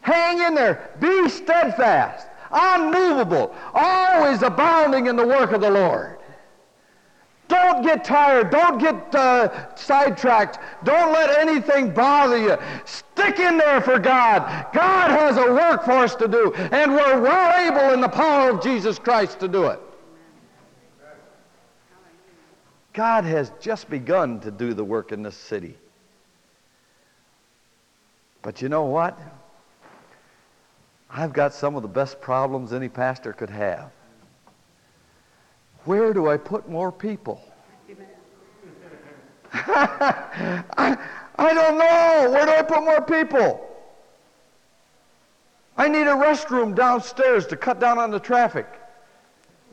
Hang 0.00 0.40
in 0.40 0.54
there. 0.54 0.90
Be 1.00 1.28
steadfast, 1.28 2.26
unmovable, 2.50 3.54
always 3.72 4.42
abounding 4.42 5.06
in 5.06 5.16
the 5.16 5.26
work 5.26 5.52
of 5.52 5.60
the 5.60 5.70
Lord. 5.70 6.18
Don't 7.46 7.82
get 7.82 8.04
tired. 8.04 8.50
Don't 8.50 8.78
get 8.78 9.14
uh, 9.14 9.74
sidetracked. 9.76 10.58
Don't 10.84 11.12
let 11.12 11.30
anything 11.38 11.92
bother 11.92 12.38
you. 12.38 12.56
Stick 12.84 13.38
in 13.38 13.58
there 13.58 13.80
for 13.80 13.98
God. 13.98 14.66
God 14.72 15.10
has 15.10 15.36
a 15.36 15.52
work 15.52 15.84
for 15.84 15.92
us 15.92 16.14
to 16.16 16.26
do, 16.26 16.52
and 16.54 16.92
we're 16.92 17.20
well 17.20 17.70
able 17.70 17.94
in 17.94 18.00
the 18.00 18.08
power 18.08 18.50
of 18.50 18.62
Jesus 18.62 18.98
Christ 18.98 19.40
to 19.40 19.48
do 19.48 19.66
it. 19.66 19.80
God 22.94 23.24
has 23.24 23.50
just 23.60 23.90
begun 23.90 24.40
to 24.40 24.52
do 24.52 24.72
the 24.72 24.84
work 24.84 25.10
in 25.10 25.22
this 25.22 25.36
city. 25.36 25.76
But 28.40 28.62
you 28.62 28.68
know 28.68 28.84
what? 28.84 29.18
I've 31.10 31.32
got 31.32 31.52
some 31.52 31.74
of 31.74 31.82
the 31.82 31.88
best 31.88 32.20
problems 32.20 32.72
any 32.72 32.88
pastor 32.88 33.32
could 33.32 33.50
have. 33.50 33.90
Where 35.84 36.14
do 36.14 36.28
I 36.28 36.36
put 36.36 36.68
more 36.68 36.92
people? 36.92 37.40
I, 39.52 40.96
I 41.36 41.54
don't 41.54 41.78
know. 41.78 42.30
Where 42.30 42.46
do 42.46 42.52
I 42.52 42.62
put 42.62 42.84
more 42.84 43.02
people? 43.02 43.70
I 45.76 45.88
need 45.88 46.06
a 46.06 46.14
restroom 46.14 46.76
downstairs 46.76 47.46
to 47.48 47.56
cut 47.56 47.80
down 47.80 47.98
on 47.98 48.12
the 48.12 48.20
traffic. 48.20 48.66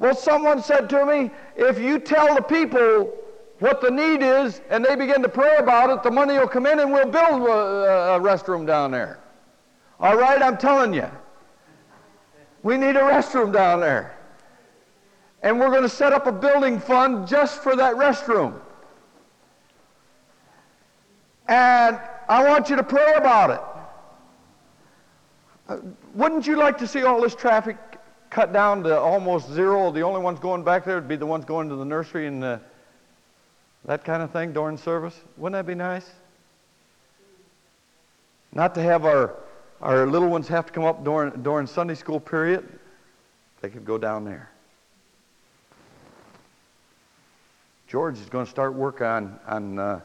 Well, 0.01 0.15
someone 0.15 0.63
said 0.63 0.89
to 0.89 1.05
me, 1.05 1.29
if 1.55 1.77
you 1.77 1.99
tell 1.99 2.33
the 2.33 2.41
people 2.41 3.13
what 3.59 3.81
the 3.81 3.91
need 3.91 4.23
is 4.23 4.59
and 4.71 4.83
they 4.83 4.95
begin 4.95 5.21
to 5.21 5.29
pray 5.29 5.57
about 5.57 5.91
it, 5.91 6.01
the 6.01 6.09
money 6.09 6.33
will 6.39 6.47
come 6.47 6.65
in 6.65 6.79
and 6.79 6.91
we'll 6.91 7.05
build 7.05 7.43
a, 7.43 8.15
a 8.15 8.19
restroom 8.19 8.65
down 8.65 8.89
there. 8.89 9.19
All 9.99 10.17
right, 10.17 10.41
I'm 10.41 10.57
telling 10.57 10.91
you. 10.95 11.07
We 12.63 12.77
need 12.77 12.95
a 12.95 13.01
restroom 13.01 13.53
down 13.53 13.79
there. 13.79 14.17
And 15.43 15.59
we're 15.59 15.69
going 15.69 15.83
to 15.83 15.89
set 15.89 16.13
up 16.13 16.25
a 16.25 16.31
building 16.31 16.79
fund 16.79 17.27
just 17.27 17.61
for 17.61 17.75
that 17.75 17.93
restroom. 17.93 18.59
And 21.47 21.99
I 22.27 22.49
want 22.49 22.71
you 22.71 22.75
to 22.75 22.83
pray 22.83 23.13
about 23.17 23.51
it. 23.51 23.61
Uh, 25.69 25.77
wouldn't 26.15 26.47
you 26.47 26.55
like 26.55 26.79
to 26.79 26.87
see 26.87 27.03
all 27.03 27.21
this 27.21 27.35
traffic 27.35 27.77
cut 28.31 28.51
down 28.51 28.81
to 28.83 28.99
almost 28.99 29.51
zero? 29.51 29.91
The 29.91 30.01
only 30.01 30.21
ones 30.21 30.39
going 30.39 30.63
back 30.63 30.85
there 30.85 30.95
would 30.95 31.07
be 31.07 31.17
the 31.17 31.25
ones 31.27 31.45
going 31.45 31.69
to 31.69 31.75
the 31.75 31.85
nursery 31.85 32.25
and 32.25 32.43
uh, 32.43 32.57
that 33.85 34.03
kind 34.03 34.23
of 34.23 34.31
thing 34.31 34.53
during 34.53 34.77
service. 34.77 35.19
Wouldn't 35.37 35.53
that 35.59 35.69
be 35.69 35.75
nice? 35.75 36.09
Not 38.53 38.73
to 38.75 38.81
have 38.81 39.05
our, 39.05 39.35
our 39.81 40.07
little 40.07 40.29
ones 40.29 40.47
have 40.47 40.65
to 40.65 40.73
come 40.73 40.85
up 40.85 41.03
during, 41.03 41.43
during 41.43 41.67
Sunday 41.67 41.95
school 41.95 42.19
period. 42.19 42.67
They 43.61 43.69
could 43.69 43.85
go 43.85 43.97
down 43.97 44.25
there. 44.25 44.49
George 47.87 48.17
is 48.17 48.29
going 48.29 48.45
to 48.45 48.51
start 48.51 48.73
work 48.73 49.01
on, 49.01 49.37
on, 49.45 49.77
uh, 49.77 49.99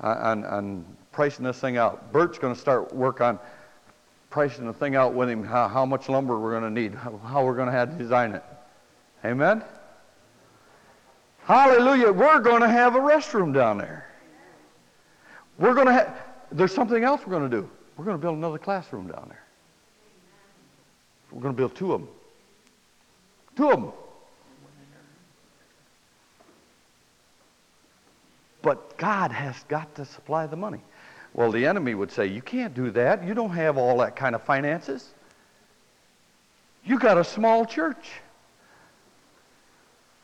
on, 0.00 0.44
on 0.44 0.84
pricing 1.12 1.44
this 1.44 1.58
thing 1.58 1.76
out. 1.76 2.12
Bert's 2.12 2.38
going 2.38 2.54
to 2.54 2.60
start 2.60 2.94
work 2.94 3.20
on 3.20 3.38
pricing 4.30 4.66
the 4.66 4.72
thing 4.72 4.94
out 4.94 5.14
with 5.14 5.30
him, 5.30 5.44
how, 5.44 5.68
how 5.68 5.86
much 5.86 6.08
lumber 6.08 6.38
we're 6.38 6.58
going 6.58 6.74
to 6.74 6.80
need, 6.80 6.94
how, 6.94 7.16
how 7.18 7.44
we're 7.44 7.54
going 7.54 7.66
to 7.66 7.72
have 7.72 7.90
to 7.90 7.96
design 7.96 8.32
it. 8.32 8.44
Amen? 9.24 9.62
Hallelujah. 11.44 12.12
We're 12.12 12.40
going 12.40 12.60
to 12.60 12.68
have 12.68 12.94
a 12.94 13.00
restroom 13.00 13.54
down 13.54 13.78
there. 13.78 14.06
We're 15.58 15.74
going 15.74 15.86
to 15.86 15.92
have, 15.92 16.14
there's 16.52 16.74
something 16.74 17.02
else 17.02 17.22
we're 17.26 17.38
going 17.38 17.50
to 17.50 17.56
do. 17.56 17.68
We're 17.96 18.04
going 18.04 18.16
to 18.16 18.20
build 18.20 18.36
another 18.36 18.58
classroom 18.58 19.08
down 19.08 19.26
there. 19.28 19.44
We're 21.32 21.40
going 21.40 21.54
to 21.54 21.56
build 21.56 21.74
two 21.74 21.92
of 21.94 22.00
them. 22.02 22.10
Two 23.56 23.70
of 23.70 23.80
them. 23.80 23.92
But 28.62 28.98
God 28.98 29.32
has 29.32 29.56
got 29.68 29.94
to 29.96 30.04
supply 30.04 30.46
the 30.46 30.56
money. 30.56 30.80
Well, 31.38 31.52
the 31.52 31.66
enemy 31.66 31.94
would 31.94 32.10
say, 32.10 32.26
You 32.26 32.42
can't 32.42 32.74
do 32.74 32.90
that. 32.90 33.24
You 33.24 33.32
don't 33.32 33.50
have 33.50 33.78
all 33.78 33.98
that 33.98 34.16
kind 34.16 34.34
of 34.34 34.42
finances. 34.42 35.08
You 36.84 36.98
got 36.98 37.16
a 37.16 37.22
small 37.22 37.64
church. 37.64 38.10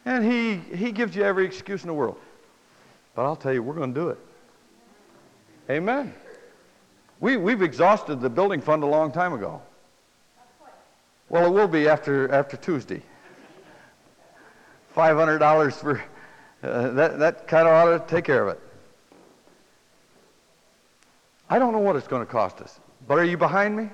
And 0.05 0.25
he, 0.25 0.57
he 0.77 0.91
gives 0.91 1.15
you 1.15 1.23
every 1.23 1.47
excuse 1.47 1.85
in 1.85 1.87
the 1.87 1.95
world. 1.95 2.19
But 3.15 3.27
I'll 3.27 3.37
tell 3.37 3.53
you, 3.53 3.63
we're 3.63 3.77
going 3.77 3.95
to 3.95 4.01
do 4.01 4.09
it. 4.09 4.19
Amen. 5.71 6.13
We, 7.21 7.37
we've 7.37 7.63
exhausted 7.63 8.21
the 8.21 8.29
building 8.29 8.61
fund 8.61 8.83
a 8.83 8.87
long 8.87 9.13
time 9.13 9.35
ago. 9.35 9.63
Well, 11.29 11.47
it 11.47 11.51
will 11.51 11.69
be 11.69 11.87
after, 11.87 12.29
after 12.33 12.57
Tuesday. 12.57 13.03
$500 14.97 15.73
for 15.75 16.03
uh, 16.65 16.91
that, 16.91 17.21
that 17.21 17.47
kind 17.47 17.69
of 17.69 17.75
ought 17.75 18.05
to 18.05 18.13
take 18.13 18.25
care 18.25 18.49
of 18.49 18.57
it. 18.57 18.64
I 21.49 21.59
don't 21.59 21.73
know 21.73 21.79
what 21.79 21.97
it's 21.97 22.09
going 22.09 22.25
to 22.25 22.31
cost 22.31 22.61
us, 22.61 22.81
but 23.07 23.19
are 23.19 23.25
you 23.25 23.37
behind 23.37 23.77
me? 23.77 23.91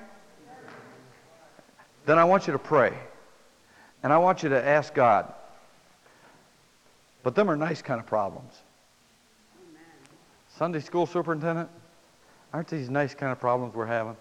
Then 2.05 2.17
I 2.17 2.23
want 2.23 2.47
you 2.47 2.53
to 2.53 2.59
pray. 2.59 2.93
And 4.03 4.11
I 4.11 4.17
want 4.17 4.41
you 4.43 4.49
to 4.49 4.65
ask 4.65 4.93
God. 4.93 5.31
But 7.23 7.35
them 7.35 7.49
are 7.51 7.55
nice 7.55 7.81
kind 7.81 7.99
of 7.99 8.07
problems. 8.07 8.53
Amen. 9.55 9.83
Sunday 10.57 10.79
school 10.79 11.05
superintendent, 11.05 11.69
aren't 12.51 12.67
these 12.67 12.89
nice 12.89 13.13
kind 13.13 13.31
of 13.31 13.39
problems 13.39 13.75
we're 13.75 13.85
having? 13.85 14.17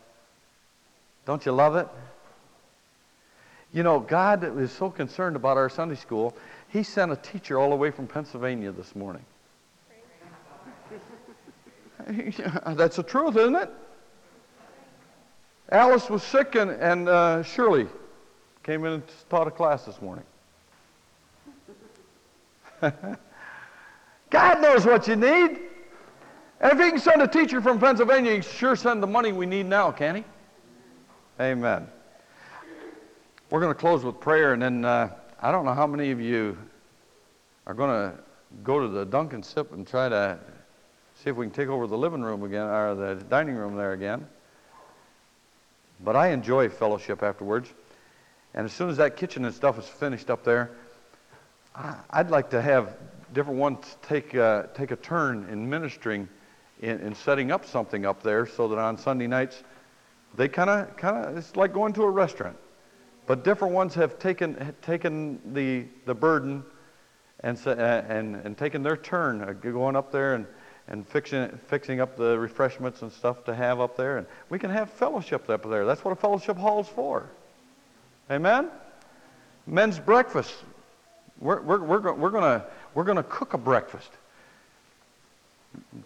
Don't 1.25 1.47
you 1.47 1.53
love 1.53 1.77
it? 1.77 1.89
You 3.73 3.83
know, 3.83 4.01
God 4.01 4.59
is 4.59 4.73
so 4.73 4.91
concerned 4.91 5.37
about 5.37 5.57
our 5.57 5.71
Sunday 5.71 5.95
school, 5.95 6.37
He 6.69 6.83
sent 6.83 7.13
a 7.13 7.17
teacher 7.17 7.59
all 7.59 7.71
the 7.71 7.77
way 7.77 7.91
from 7.91 8.07
Pennsylvania 8.07 8.73
this 8.73 8.95
morning. 8.95 9.25
That's 12.77 12.97
the 12.97 13.03
truth, 13.03 13.37
isn't 13.37 13.57
it? 13.57 13.71
Alice 15.71 16.11
was 16.11 16.23
sick, 16.23 16.57
and, 16.57 16.71
and 16.71 17.09
uh, 17.09 17.43
Shirley 17.43 17.87
came 18.63 18.85
in 18.85 18.93
and 18.95 19.03
taught 19.29 19.47
a 19.47 19.51
class 19.51 19.85
this 19.85 20.01
morning. 20.03 20.25
God 24.31 24.63
knows 24.63 24.85
what 24.85 25.07
you 25.07 25.17
need. 25.17 25.59
And 26.61 26.73
if 26.73 26.79
he 26.79 26.91
can 26.91 26.99
send 26.99 27.23
a 27.23 27.29
teacher 27.29 27.61
from 27.61 27.79
Pennsylvania, 27.79 28.33
he 28.33 28.41
can 28.41 28.51
sure 28.51 28.77
send 28.77 29.03
the 29.03 29.07
money 29.07 29.33
we 29.33 29.47
need 29.47 29.67
now, 29.67 29.91
can 29.91 30.17
he? 30.17 30.25
Amen. 31.41 31.87
We're 33.49 33.61
going 33.61 33.73
to 33.73 33.79
close 33.79 34.05
with 34.05 34.21
prayer, 34.21 34.53
and 34.53 34.63
then 34.63 34.85
uh, 34.85 35.11
I 35.41 35.53
don't 35.53 35.65
know 35.65 35.75
how 35.75 35.87
many 35.87 36.11
of 36.11 36.21
you 36.21 36.57
are 37.67 37.75
going 37.75 37.91
to 37.91 38.19
go 38.63 38.81
to 38.81 38.89
the 38.89 39.05
Dunkin' 39.05 39.43
Sip 39.43 39.73
and 39.73 39.87
try 39.87 40.09
to 40.09 40.39
see 41.23 41.29
if 41.29 41.37
we 41.37 41.45
can 41.45 41.53
take 41.53 41.69
over 41.69 41.87
the 41.87 41.99
living 41.99 42.23
room 42.23 42.43
again, 42.43 42.67
or 42.67 42.95
the 42.95 43.15
dining 43.25 43.55
room 43.55 43.77
there 43.77 43.93
again. 43.93 44.27
But 46.03 46.17
I 46.17 46.29
enjoy 46.29 46.71
fellowship 46.71 47.23
afterwards. 47.23 47.69
And 48.55 48.65
as 48.65 48.73
soon 48.73 48.89
as 48.89 48.97
that 48.97 49.17
kitchen 49.17 49.45
and 49.45 49.55
stuff 49.55 49.79
is 49.79 49.87
finished 49.87 50.31
up 50.31 50.45
there, 50.45 50.71
I'd 52.11 52.31
like 52.31 52.51
to 52.51 52.63
have 52.63 52.97
different 53.35 53.61
ones 53.61 53.97
take, 54.03 54.35
uh, 54.35 54.65
take 54.75 54.93
a 54.93 54.97
turn 54.97 55.47
in 55.51 55.69
ministering 55.69 56.29
in, 56.81 56.99
in 57.01 57.15
setting 57.15 57.53
up 57.53 57.67
something 57.67 58.07
up 58.07 58.23
there 58.23 58.47
so 58.47 58.67
that 58.69 58.79
on 58.79 58.97
Sunday 58.97 59.27
nights 59.27 59.63
they 60.37 60.49
kind 60.49 60.71
of, 60.71 60.97
kind 60.97 61.27
of, 61.27 61.37
it's 61.37 61.55
like 61.55 61.75
going 61.75 61.93
to 61.93 62.03
a 62.03 62.11
restaurant. 62.11 62.57
But 63.27 63.45
different 63.45 63.75
ones 63.75 63.95
have 63.95 64.19
taken, 64.19 64.75
taken 64.81 65.41
the, 65.53 65.85
the 66.07 66.15
burden 66.15 66.65
and, 67.41 67.59
and, 67.67 68.37
and 68.37 68.57
taken 68.57 68.83
their 68.83 68.97
turn 68.97 69.43
uh, 69.43 69.53
going 69.53 69.97
up 69.97 70.11
there 70.11 70.35
and, 70.35 70.47
and 70.91 71.07
fixing, 71.07 71.49
fixing 71.69 72.01
up 72.01 72.17
the 72.17 72.39
refreshments 72.39 73.03
and 73.03 73.13
stuff 73.13 73.45
to 73.45 73.55
have 73.55 73.81
up 73.81 73.97
there. 73.97 74.19
And 74.19 74.27
we 74.51 74.59
can 74.59 74.71
have 74.71 74.91
fellowship 74.91 75.49
up 75.49 75.69
there. 75.69 75.87
That's 75.87 76.05
what 76.05 76.11
a 76.11 76.17
fellowship 76.17 76.57
hall 76.57 76.81
is 76.81 76.89
for. 76.89 77.27
Amen? 78.31 78.69
Men's 79.67 79.99
breakfast. 79.99 80.55
We're, 81.41 81.61
we're, 81.63 81.81
we're, 81.81 82.13
we're 82.13 82.31
going 82.31 82.63
we're 82.95 83.05
gonna 83.05 83.23
cook 83.23 83.55
a 83.55 83.59
breakfast. 83.59 84.11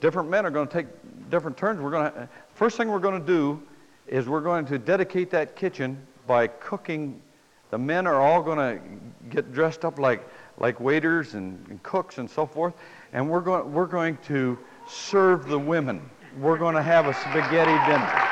Different 0.00 0.28
men 0.28 0.44
are 0.44 0.50
going 0.50 0.68
to 0.68 0.72
take 0.72 0.86
different 1.30 1.56
turns. 1.56 1.80
We're 1.80 1.90
going 1.90 2.12
to, 2.12 2.28
first 2.54 2.76
thing 2.76 2.88
we're 2.88 2.98
going 2.98 3.18
to 3.18 3.26
do 3.26 3.62
is 4.06 4.28
we're 4.28 4.42
going 4.42 4.66
to 4.66 4.78
dedicate 4.78 5.30
that 5.30 5.56
kitchen 5.56 5.98
by 6.26 6.48
cooking. 6.48 7.22
The 7.70 7.78
men 7.78 8.06
are 8.06 8.20
all 8.20 8.42
going 8.42 8.58
to 8.58 8.80
get 9.30 9.54
dressed 9.54 9.86
up 9.86 9.98
like, 9.98 10.28
like 10.58 10.80
waiters 10.80 11.32
and, 11.32 11.66
and 11.70 11.82
cooks 11.82 12.18
and 12.18 12.28
so 12.28 12.44
forth. 12.44 12.74
And 13.14 13.30
we're 13.30 13.40
going, 13.40 13.72
we're 13.72 13.86
going 13.86 14.18
to 14.26 14.58
serve 14.86 15.46
the 15.48 15.58
women. 15.58 16.10
We're 16.38 16.58
going 16.58 16.74
to 16.74 16.82
have 16.82 17.06
a 17.06 17.14
spaghetti 17.14 17.76
dinner. 17.90 18.24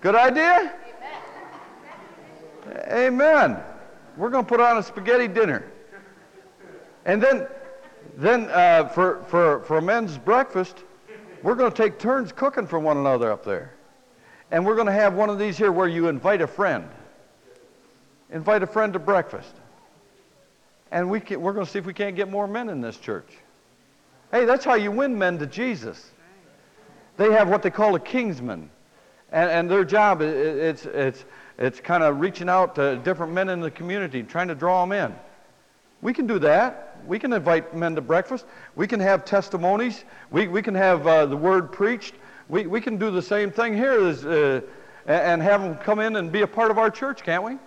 Good 0.00 0.14
idea? 0.14 0.74
Amen. 2.90 3.58
We're 4.16 4.30
going 4.30 4.44
to 4.44 4.48
put 4.48 4.60
on 4.60 4.78
a 4.78 4.82
spaghetti 4.82 5.28
dinner. 5.28 5.70
And 7.04 7.22
then, 7.22 7.46
then 8.16 8.48
uh, 8.50 8.88
for, 8.88 9.22
for, 9.28 9.60
for 9.60 9.80
men's 9.80 10.18
breakfast, 10.18 10.84
we're 11.42 11.54
going 11.54 11.70
to 11.70 11.76
take 11.76 11.98
turns 11.98 12.32
cooking 12.32 12.66
for 12.66 12.78
one 12.78 12.96
another 12.96 13.30
up 13.32 13.44
there. 13.44 13.74
And 14.50 14.64
we're 14.64 14.74
going 14.74 14.86
to 14.86 14.92
have 14.92 15.14
one 15.14 15.30
of 15.30 15.38
these 15.38 15.56
here 15.56 15.72
where 15.72 15.88
you 15.88 16.08
invite 16.08 16.40
a 16.40 16.46
friend. 16.46 16.88
Invite 18.30 18.62
a 18.62 18.66
friend 18.66 18.92
to 18.92 18.98
breakfast. 18.98 19.54
And 20.90 21.10
we 21.10 21.20
can, 21.20 21.40
we're 21.40 21.52
going 21.52 21.66
to 21.66 21.70
see 21.70 21.78
if 21.78 21.86
we 21.86 21.94
can't 21.94 22.16
get 22.16 22.30
more 22.30 22.46
men 22.46 22.68
in 22.68 22.80
this 22.80 22.96
church. 22.96 23.28
Hey, 24.30 24.44
that's 24.44 24.64
how 24.64 24.74
you 24.74 24.90
win 24.90 25.18
men 25.18 25.38
to 25.38 25.46
Jesus. 25.46 26.10
They 27.16 27.32
have 27.32 27.48
what 27.48 27.62
they 27.62 27.70
call 27.70 27.94
a 27.94 28.00
kingsman. 28.00 28.70
And, 29.32 29.50
and 29.50 29.70
their 29.70 29.84
job, 29.84 30.22
is, 30.22 30.84
it's, 30.84 30.86
it's, 30.86 31.24
it's 31.58 31.80
kind 31.80 32.02
of 32.02 32.20
reaching 32.20 32.48
out 32.48 32.74
to 32.76 32.96
different 32.96 33.32
men 33.32 33.48
in 33.48 33.60
the 33.60 33.70
community, 33.70 34.22
trying 34.22 34.48
to 34.48 34.54
draw 34.54 34.84
them 34.84 34.92
in. 34.92 35.14
We 36.00 36.14
can 36.14 36.26
do 36.26 36.38
that. 36.38 36.96
We 37.06 37.18
can 37.18 37.32
invite 37.32 37.74
men 37.74 37.94
to 37.96 38.00
breakfast. 38.00 38.46
We 38.76 38.86
can 38.86 39.00
have 39.00 39.24
testimonies. 39.24 40.04
We, 40.30 40.46
we 40.48 40.62
can 40.62 40.74
have 40.74 41.06
uh, 41.06 41.26
the 41.26 41.36
word 41.36 41.72
preached. 41.72 42.14
We, 42.48 42.66
we 42.66 42.80
can 42.80 42.98
do 42.98 43.10
the 43.10 43.22
same 43.22 43.50
thing 43.50 43.74
here 43.74 44.06
as, 44.06 44.24
uh, 44.24 44.60
and 45.06 45.42
have 45.42 45.62
them 45.62 45.76
come 45.76 45.98
in 45.98 46.16
and 46.16 46.30
be 46.30 46.42
a 46.42 46.46
part 46.46 46.70
of 46.70 46.78
our 46.78 46.90
church, 46.90 47.22
can't 47.22 47.42
we? 47.42 47.58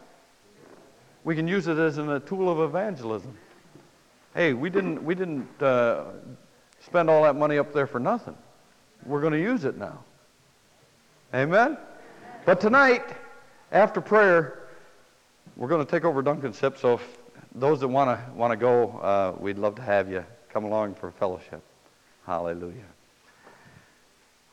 We 1.24 1.36
can 1.36 1.48
use 1.48 1.68
it 1.68 1.78
as 1.78 1.98
a 1.98 2.20
tool 2.22 2.50
of 2.50 2.60
evangelism. 2.60 3.38
Hey, 4.34 4.54
we 4.54 4.70
didn't, 4.70 5.04
we 5.04 5.14
didn't 5.14 5.62
uh, 5.62 6.06
spend 6.80 7.10
all 7.10 7.24
that 7.24 7.36
money 7.36 7.58
up 7.58 7.74
there 7.74 7.88
for 7.88 8.00
nothing. 8.00 8.36
We're 9.06 9.22
going 9.22 9.34
to 9.34 9.42
use 9.42 9.66
it 9.66 9.78
now. 9.78 10.04
Amen? 11.34 11.78
But 12.46 12.60
tonight, 12.60 13.04
after 13.72 14.02
prayer, 14.02 14.70
we're 15.56 15.68
going 15.68 15.86
to 15.86 15.90
take 15.90 16.06
over 16.06 16.22
Dunkin' 16.22 16.54
Sip. 16.54 16.78
So 16.78 16.96
if 16.96 17.18
those 17.54 17.80
that 17.82 17.88
want 17.88 18.10
to 18.10 18.34
want 18.34 18.52
to 18.52 18.58
go, 18.58 18.90
uh, 19.00 19.36
we'd 19.40 19.58
love 19.58 19.76
to 19.76 19.82
have 19.82 20.10
you 20.10 20.26
come 20.50 20.64
along 20.64 20.96
for 20.96 21.12
fellowship. 21.12 21.62
Hallelujah. 22.26 22.86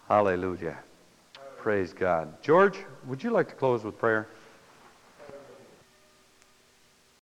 Hallelujah. 0.08 0.78
Praise 1.58 1.92
God. 1.92 2.32
George, 2.42 2.78
would 3.06 3.22
you 3.22 3.30
like 3.30 3.48
to 3.48 3.54
close 3.54 3.84
with 3.84 3.98
prayer? 3.98 4.28